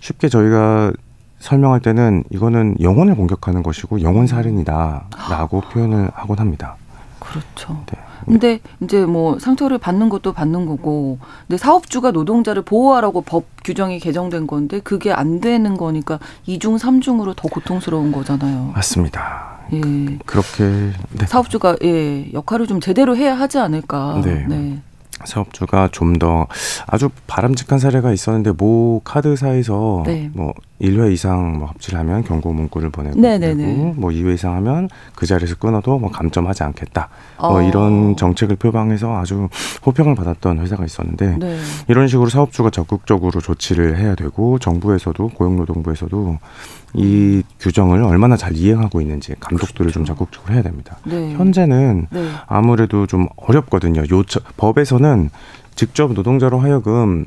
[0.00, 0.92] 쉽게 저희가
[1.38, 6.76] 설명할 때는 이거는 영혼을 공격하는 것이고 영혼 살인이다라고 표현을 하곤 합니다.
[7.18, 7.82] 그렇죠.
[7.86, 7.98] 네.
[8.26, 14.46] 근데 이제 뭐 상처를 받는 것도 받는 거고, 근데 사업주가 노동자를 보호하라고 법 규정이 개정된
[14.46, 18.72] 건데 그게 안 되는 거니까 이중 삼중으로 더 고통스러운 거잖아요.
[18.74, 19.60] 맞습니다.
[19.72, 19.80] 예.
[20.26, 20.64] 그렇게
[21.12, 21.26] 네.
[21.26, 24.20] 사업주가 예 역할을 좀 제대로 해야 하지 않을까.
[24.24, 24.44] 네.
[24.48, 24.82] 네.
[25.24, 26.46] 사업주가 좀 더
[26.86, 30.30] 아주 바람직한 사례가 있었는데 모 카드사에서 네.
[30.34, 33.94] 뭐 1회 이상 뭐 합치하면 경고 문구를 보내고 네네네.
[33.96, 37.08] 뭐 2회 이상 하면 그 자리에서 끊어도 뭐 감점하지 않겠다.
[37.38, 37.52] 뭐 어.
[37.52, 39.48] 뭐 이런 정책을 표방해서 아주
[39.84, 41.58] 호평을 받았던 회사가 있었는데 네.
[41.88, 46.38] 이런 식으로 사업주가 적극적으로 조치를 해야 되고 정부에서도 고용노동부에서도
[46.94, 49.92] 이 규정을 얼마나 잘 이행하고 있는지 감독들을 그렇죠.
[49.92, 50.96] 좀 적극적으로 해야 됩니다.
[51.04, 51.34] 네.
[51.34, 52.28] 현재는 네.
[52.46, 54.02] 아무래도 좀 어렵거든요.
[54.10, 55.30] 요청 법에서는
[55.76, 57.24] 직접 노동자로 하여금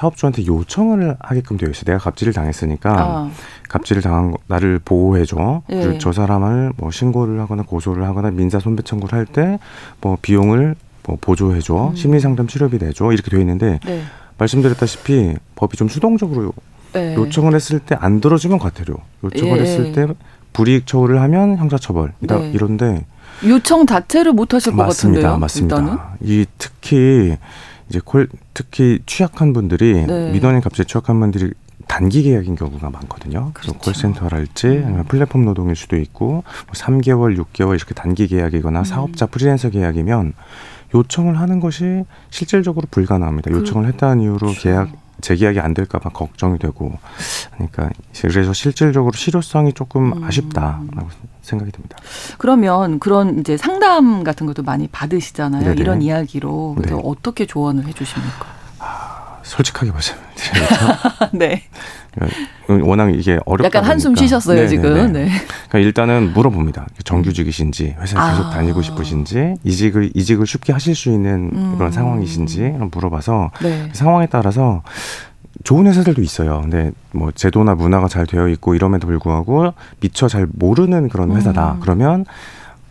[0.00, 1.84] 사업주한테 요청을 하게끔 되어 있어요.
[1.86, 3.30] 내가 갑질을 당했으니까 아.
[3.70, 5.62] 갑질을 당한 거, 나를 보호해 줘.
[5.70, 5.80] 예.
[5.80, 9.58] 그리고 저 사람을 뭐 신고를 하거나 고소를 하거나 민사 손배 청구를 할 때
[10.02, 10.74] 뭐 비용을
[11.06, 11.88] 뭐 보조해 줘.
[11.88, 11.96] 음.
[11.96, 13.10] 심리 상담 치료비 내줘.
[13.12, 14.02] 이렇게 되어 있는데 네.
[14.36, 16.52] 말씀드렸다시피 법이 좀 수동적으로
[16.92, 17.14] 네.
[17.14, 18.94] 요청을 했을 때 안 들어주면 과태료.
[19.24, 19.62] 요청을 예.
[19.62, 20.06] 했을 때
[20.52, 22.12] 불이익 처우를 하면 형사처벌.
[22.20, 22.50] 네.
[22.52, 23.06] 이런데
[23.46, 25.38] 요청 자체를 못 하실 것 같은데요.
[25.38, 25.76] 맞습니다.
[25.78, 25.98] 일단은?
[26.20, 27.36] 이 특히
[27.88, 30.32] 이제 콜 특히 취약한 분들이 네.
[30.32, 31.52] 민원인 값에 취약한 분들이
[31.86, 33.52] 단기 계약인 경우가 많거든요.
[33.54, 33.78] 그렇죠.
[33.78, 34.84] 콜센터랄지 음.
[34.86, 38.84] 아니면 플랫폼 노동일 수도 있고 뭐 3개월, 6개월 이렇게 단기 계약이거나 음.
[38.84, 40.32] 사업자 프리랜서 계약이면
[40.94, 43.50] 요청을 하는 것이 실질적으로 불가능합니다.
[43.50, 43.88] 요청을.
[43.88, 44.60] 했다는 이유로 그렇죠.
[44.62, 46.98] 계약 재계약이 안 될까봐 걱정이 되고
[47.54, 47.90] 그러니까
[48.20, 50.24] 그래서 실질적으로 실효성이 조금 음.
[50.24, 51.08] 아쉽다라고
[51.42, 51.96] 생각이 듭니다.
[52.38, 55.64] 그러면 그런 이제 상담 같은 것도 많이 받으시잖아요.
[55.64, 55.80] 네네.
[55.80, 57.02] 이런 이야기로 그래서 네.
[57.04, 58.55] 어떻게 조언을 해주십니까?
[59.46, 61.28] 아, 솔직하게 말씀드려야죠.
[61.38, 61.62] 네.
[62.82, 64.68] 워낙 이게 어렵다 약간 한숨 쉬셨어요 네네네.
[64.68, 65.12] 지금.
[65.12, 65.28] 네.
[65.68, 66.86] 그러니까 일단은 물어봅니다.
[67.04, 68.30] 정규직이신지 회사에 아.
[68.30, 71.74] 계속 다니고 싶으신지 이직을 이직을 쉽게 하실 수 있는 음.
[71.76, 73.88] 그런 상황이신지 물어봐서 네.
[73.92, 74.82] 그 상황에 따라서
[75.64, 76.60] 좋은 회사들도 있어요.
[76.62, 81.74] 근데 뭐 제도나 문화가 잘 되어 있고 이럼에도 불구하고 미처 잘 모르는 그런 회사다.
[81.74, 81.80] 음.
[81.80, 82.24] 그러면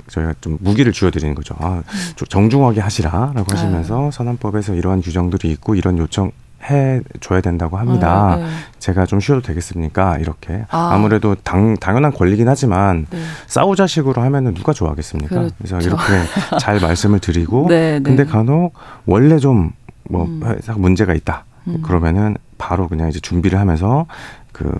[0.07, 1.55] 저희가 좀 무기를 쥐어드리는 거죠.
[1.59, 1.81] 아,
[2.15, 4.11] 좀 정중하게 하시라라고 하시면서 아.
[4.11, 6.31] 선언법에서 이러한 규정들이 있고 이런 요청
[6.65, 8.35] 해 줘야 된다고 합니다.
[8.37, 8.49] 네, 네.
[8.79, 10.17] 제가 좀 쉬어도 되겠습니까?
[10.17, 10.97] 이렇게 아.
[10.97, 13.19] 무래도 당, 당연한 권리긴 하지만 네.
[13.47, 15.35] 싸우자식으로 하면은 누가 좋아하겠습니까?
[15.35, 15.55] 그렇죠.
[15.57, 16.03] 그래서 이렇게
[16.59, 18.03] 잘 말씀을 드리고 네, 네.
[18.03, 18.73] 근데 간혹
[19.05, 20.41] 원래 좀뭐 음.
[20.77, 21.45] 문제가 있다.
[21.67, 21.81] 음.
[21.83, 24.05] 그러면은 바로 그냥 이제 준비를 하면서
[24.51, 24.71] 그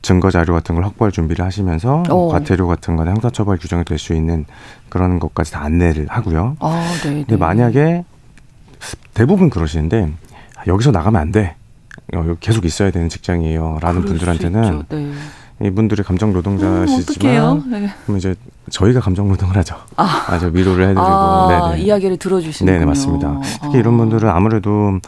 [0.00, 2.28] 증거 자료 같은 걸 확보할 준비를 하시면서 오.
[2.28, 2.32] 어.
[2.32, 4.44] 과태료 같은 거나 형사처벌 규정이 될 수 있는
[4.88, 6.56] 그런 것까지 다 안내를 하고요.
[6.60, 8.04] 아, 네, 근데 만약에
[9.14, 10.10] 대부분 그러시는데
[10.66, 11.56] 여기서 나가면 안 돼.
[12.14, 13.78] 어, 계속 있어야 되는 직장이에요.
[13.80, 15.12] 라는 분들한테는 네.
[15.62, 17.90] 이분들이 감정 노동자시지만 음, 네.
[18.04, 18.34] 그럼 이제
[18.72, 19.76] 저희가 감정 노동을 하죠.
[19.96, 21.74] 아, 아주 위로를 해드리고 아.
[21.76, 23.38] 이야기를 들어주시는 네네 맞습니다.
[23.62, 23.78] 특히 아.
[23.78, 24.98] 이런 분들은 아무래도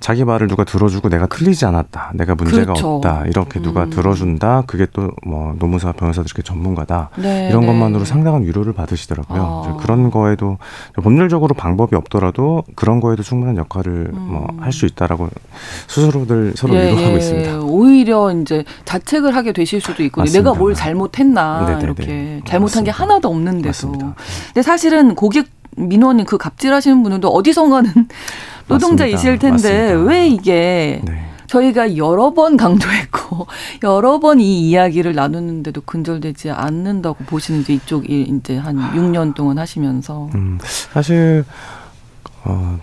[0.00, 2.96] 자기 말을 누가 들어주고 내가 틀리지 않았다, 내가 문제가 그렇죠.
[2.96, 3.90] 없다 이렇게 누가 음.
[3.90, 4.64] 들어준다.
[4.66, 7.66] 그게 또 뭐 노무사 변호사들 이렇게 전문가다 네, 이런 네.
[7.66, 9.64] 것만으로 상당한 위로를 받으시더라고요.
[9.66, 9.76] 아.
[9.82, 10.56] 그런 거에도
[11.02, 14.46] 법률적으로 방법이 없더라도 그런 거에도 충분한 역할을 음.
[14.56, 15.28] 뭐할 수 있다라고
[15.88, 17.16] 스스로들 서로 예, 위로하고 예.
[17.16, 17.58] 있습니다.
[17.60, 21.82] 오히려 이제 자책을 하게 되실 수도 있고 내가 뭘 잘못했나 네네네.
[21.82, 23.68] 이렇게 잘못한 게 하나 도 없는데도.
[23.68, 24.14] 맞습니다.
[24.46, 27.90] 근데 사실은 고객 민원인 그 갑질하시는 분들도 어디선가는
[28.68, 30.08] 노동자이실 텐데 맞습니다.
[30.10, 31.26] 왜 이게 네.
[31.46, 33.46] 저희가 여러 번 강조했고
[33.82, 40.58] 여러 번 이 이야기를 나누는데도 근절되지 않는다고 보시는지 이쪽이 이제 한 6년 동안 하시면서 음,
[40.62, 41.44] 사실
[42.44, 42.78] 어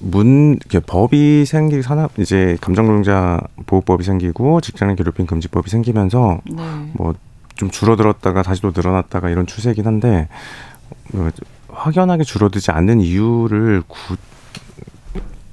[0.00, 6.62] 문, 법이 생기, 산업, 이제 감정노동자 보호법이 생기고 직장인 괴롭힘 금지법이 생기면서 네.
[6.92, 7.14] 뭐
[7.58, 10.28] 좀 줄어들었다가 다시 또 늘어났다가 이런 추세이긴 한데
[11.12, 11.30] 뭐
[11.68, 14.16] 확연하게 줄어들지 않는 이유를 구,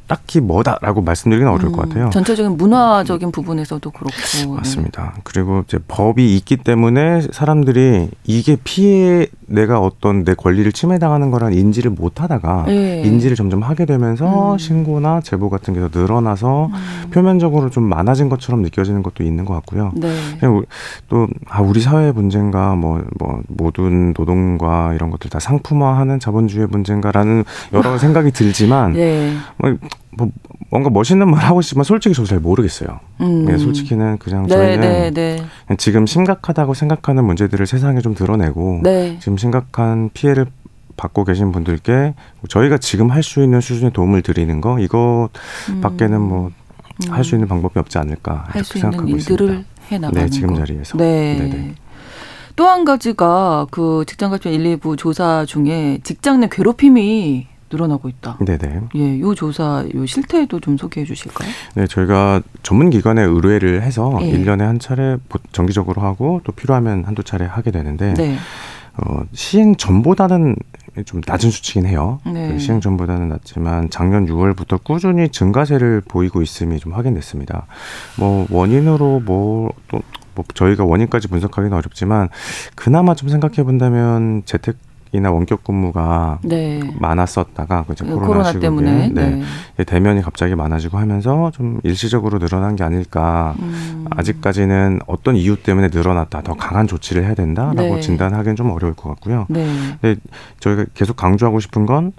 [0.07, 2.09] 딱히 뭐다라고 말씀드리기는 어려울 음, 것 같아요.
[2.09, 4.11] 전체적인 문화적인 부분에서도 그렇고.
[4.11, 4.45] 네.
[4.47, 5.13] 맞습니다.
[5.15, 5.21] 네.
[5.23, 11.91] 그리고 이제 법이 있기 때문에 사람들이 이게 피해 내가 어떤 내 권리를 침해당하는 거란 인지를
[11.91, 13.01] 못 하다가 네.
[13.03, 14.57] 인지를 점점 하게 되면서 음.
[14.57, 17.09] 신고나 제보 같은 게 더 늘어나서 음.
[17.11, 19.91] 표면적으로 좀 많아진 것처럼 느껴지는 것도 있는 것 같고요.
[19.95, 20.09] 네.
[21.09, 27.43] 또 아, 우리 사회의 문제인가 뭐, 뭐 모든 노동과 이런 것들 다 상품화하는 자본주의 문제인가라는
[27.73, 29.33] 여러 생각이 들지만 네.
[29.57, 29.75] 뭐,
[30.17, 30.29] 뭐
[30.69, 32.99] 뭔가 멋있는 말 하고 싶지만 솔직히 저도 잘 모르겠어요.
[33.21, 33.45] 음.
[33.45, 35.37] 네, 솔직히는 그냥 네, 저희는 네,
[35.67, 39.17] 네, 지금 심각하다고 생각하는 문제들을 세상에 좀 드러내고 네.
[39.19, 40.45] 지금 심각한 피해를
[40.97, 42.13] 받고 계신 분들께
[42.49, 45.29] 저희가 지금 할 수 있는 수준의 도움을 드리는 거 이거
[45.69, 45.81] 음.
[45.81, 46.51] 밖에는 뭐
[47.09, 47.37] 할수 음.
[47.37, 49.43] 있는 방법이 없지 않을까 이렇게 생각하고 있습니다.
[50.13, 50.97] 네, 지금 자리에서.
[50.97, 51.75] 네.
[52.55, 58.37] 또한 가지가 그 직장 갈등 1, 2부 조사 중에 직장 내 괴롭힘이 늘어나고 있다.
[58.45, 58.81] 네네.
[58.95, 61.49] 예, 요 조사 요 실태도 좀 소개해 주실까요?
[61.75, 64.31] 네, 저희가 전문 기관에 의뢰를 해서 예.
[64.31, 65.17] 1년에 한 차례
[65.51, 68.37] 정기적으로 하고 또 필요하면 한두 차례 하게 되는데 네.
[68.97, 70.55] 어, 시행 전보다는
[71.05, 72.19] 좀 낮은 수치긴 해요.
[72.25, 72.53] 네.
[72.53, 77.65] 그 시행 전보다는 낮지만 작년 6월부터 꾸준히 증가세를 보이고 있음이 좀 확인됐습니다.
[78.17, 79.99] 뭐 원인으로 뭐또
[80.35, 82.29] 뭐 저희가 원인까지 분석하기는 어렵지만
[82.75, 84.77] 그나마 좀 생각해 본다면 재택
[85.15, 86.79] 이나 원격 근무가 네.
[86.99, 89.43] 많았었다가 이제 코로나, 코로나 때문에 네.
[89.77, 89.83] 네.
[89.83, 93.55] 대면이 갑자기 많아지고 하면서 좀 일시적으로 늘어난 게 아닐까.
[93.59, 94.05] 음.
[94.11, 97.99] 아직까지는 어떤 이유 때문에 늘어났다, 더 강한 조치를 해야 된다라고 네.
[98.01, 99.45] 진단하기는 좀 어려울 것 같고요.
[99.49, 99.65] 네.
[100.01, 100.19] 근데
[100.59, 102.11] 저희가 계속 강조하고 싶은 건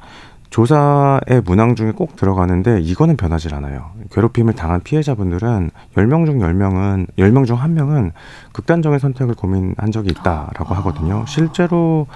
[0.51, 3.91] 조사의 문항 중에 꼭 들어가는데 이거는 변하질 않아요.
[4.13, 8.13] 괴롭힘을 당한 피해자분들은 열 명 중 열명은 열 명 중 한명은
[8.53, 10.79] 극단적인 선택을 고민한 적이 있다라고 아.
[10.79, 11.25] 하거든요.
[11.27, 12.07] 실제로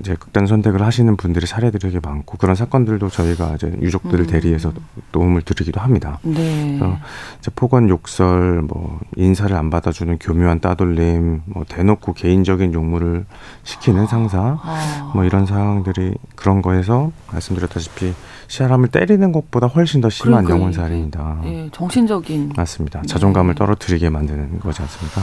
[0.00, 4.26] 이제 극단 선택을 하시는 분들이 사례들이 되게 많고 그런 사건들도 저희가 이제 유족들을 음.
[4.26, 4.72] 대리해서
[5.12, 6.18] 도움을 드리기도 합니다.
[6.22, 6.78] 네.
[6.78, 6.96] 그래서
[7.38, 13.26] 이제 폭언, 욕설, 뭐 인사를 안 받아주는 교묘한 따돌림, 뭐 대놓고 개인적인 욕물을
[13.64, 15.12] 시키는 상사, 아.
[15.14, 18.14] 뭐 이런 상황들이 그런 거에서 말씀드렸다시피
[18.48, 21.40] 사람을 때리는 것보다 훨씬 더 심한 영혼 살인이다.
[21.44, 23.02] 예, 정신적인 맞습니다.
[23.06, 23.58] 자존감을 네.
[23.58, 25.20] 떨어뜨리게 만드는 거지 않습니까?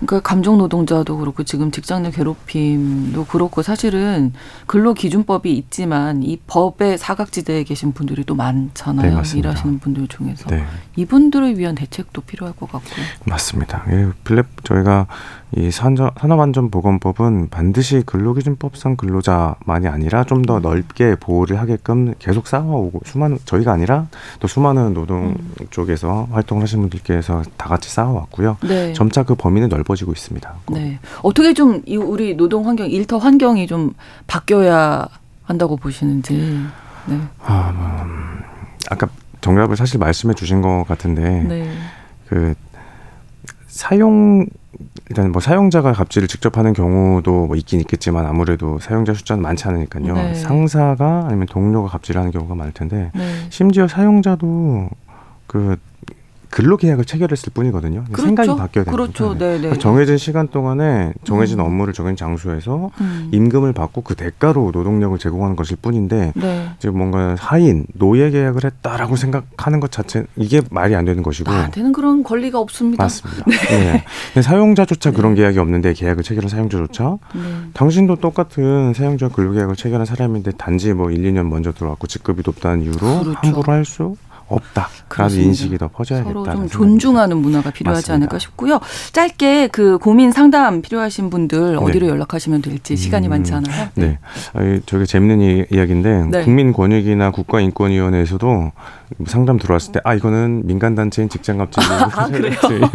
[0.00, 4.32] 그러니까 감정 노동자도 그렇고 지금 직장 내 괴롭힘도 그렇고 사실은
[4.66, 9.22] 근로 기준법이 있지만 이 법의 사각지대에 계신 분들이 또 많잖아요.
[9.22, 10.64] 네, 일하시는 분들 중에서 네.
[10.96, 13.04] 이분들을 위한 대책도 필요할 것 같고요.
[13.26, 13.84] 맞습니다.
[13.90, 15.06] 예, 빌랩 저희가
[15.56, 23.70] 이 산업안전보건법은 반드시 근로기준법상 근로자만이 아니라 좀 더 넓게 보호를 하게끔 계속 쌓아오고 수많은 저희가
[23.72, 24.06] 아니라
[24.40, 25.54] 또 수많은 노동 음.
[25.70, 28.56] 쪽에서 활동을 하시는 분들께서 다 같이 쌓아왔고요.
[28.62, 28.94] 네.
[28.94, 30.54] 점차 그 범위는 넓 어지고 있습니다.
[30.70, 30.98] 네.
[31.22, 33.94] 어떻게 좀 우리 노동 환경, 일터 환경이 좀
[34.26, 35.08] 바뀌어야
[35.44, 36.34] 한다고 보시는지.
[37.06, 37.18] 네.
[37.40, 38.42] 아, 음,
[38.90, 39.08] 아까
[39.40, 41.70] 정답을 사실 말씀해 주신 것 같은데 네.
[42.28, 42.54] 그
[43.66, 44.46] 사용
[45.08, 50.14] 일단 뭐 사용자가 갑질을 직접 하는 경우도 뭐 있긴 있겠지만 아무래도 사용자 숫자는 많지 않으니까요.
[50.14, 50.34] 네.
[50.34, 53.46] 상사가 아니면 동료가 갑질하는 경우가 많을 텐데 네.
[53.48, 54.90] 심지어 사용자도
[55.46, 55.76] 그
[56.50, 58.04] 근로계약을 체결했을 뿐이거든요.
[58.04, 58.22] 그렇죠?
[58.22, 59.36] 생각이 바뀌어야 되는 그렇죠.
[59.36, 59.78] 네, 네.
[59.78, 61.64] 정해진 시간 동안에 정해진 음.
[61.64, 63.28] 업무를 정해진 장소에서 음.
[63.32, 66.70] 임금을 받고 그 대가로 노동력을 제공하는 것일 뿐인데 네.
[66.78, 71.92] 이제 뭔가 하인 노예 계약을 했다라고 생각하는 것 자체 이게 말이 안 되는 것이고 나한테는
[71.92, 73.02] 그런 권리가 없습니다.
[73.04, 73.44] 맞습니다.
[73.70, 74.04] 네.
[74.34, 74.42] 네.
[74.42, 75.42] 사용자조차 그런 네.
[75.42, 77.40] 계약이 없는데 계약을 체결한 사용자조차 네.
[77.74, 82.98] 당신도 똑같은 사용자 근로계약을 체결한 사람인데 단지 뭐 1, 2년 먼저 들어왔고 직급이 높다는 이유로
[82.98, 83.32] 그렇죠.
[83.34, 84.16] 함부로 할 수
[84.48, 84.88] 없다.
[85.08, 86.30] 그런 인식이 더 퍼져야겠다.
[86.32, 88.14] 서로 좀 존중하는 문화가 필요하지 맞습니다.
[88.14, 88.80] 않을까 싶고요.
[89.12, 91.76] 짧게 그 고민 상담 필요하신 분들 네.
[91.76, 92.12] 어디로 네.
[92.12, 93.88] 연락하시면 될지 시간이 음, 많지 않아요.
[93.94, 94.18] 네.
[94.54, 94.80] 네.
[94.86, 96.44] 저게 재밌는 이야기인데 네.
[96.44, 98.72] 국민권익이나 국가인권위원회에서도
[99.26, 102.28] 상담 들어왔을 때 아 이거는 민간 단체인 직장갑질 아,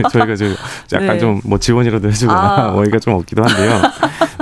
[0.10, 0.46] 저희가 저
[0.94, 1.20] 약간 네.
[1.20, 2.74] 좀뭐 지원이라도 해주거나 아.
[2.78, 3.80] 어이가 좀 없기도 한데요.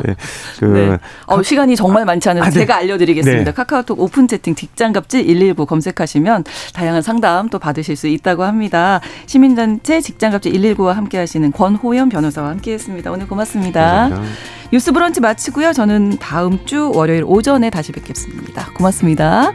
[0.05, 0.15] 네,
[0.59, 0.97] 그 네.
[1.25, 2.59] 어, 시간이 정말 많지 않아서 아, 네.
[2.59, 3.43] 제가 알려드리겠습니다.
[3.43, 3.53] 네.
[3.53, 6.43] 카카오톡 오픈 채팅 직장갑질 119 검색하시면
[6.73, 9.01] 다양한 상담 또 받으실 수 있다고 합니다.
[9.25, 13.11] 시민단체 직장갑질 119와 함께하시는 권호연 변호사와 함께했습니다.
[13.11, 13.81] 오늘 고맙습니다.
[13.81, 14.35] 감사합니다.
[14.71, 15.73] 뉴스 브런치 마치고요.
[15.73, 18.67] 저는 다음 주 월요일 오전에 다시 뵙겠습니다.
[18.77, 19.51] 고맙습니다.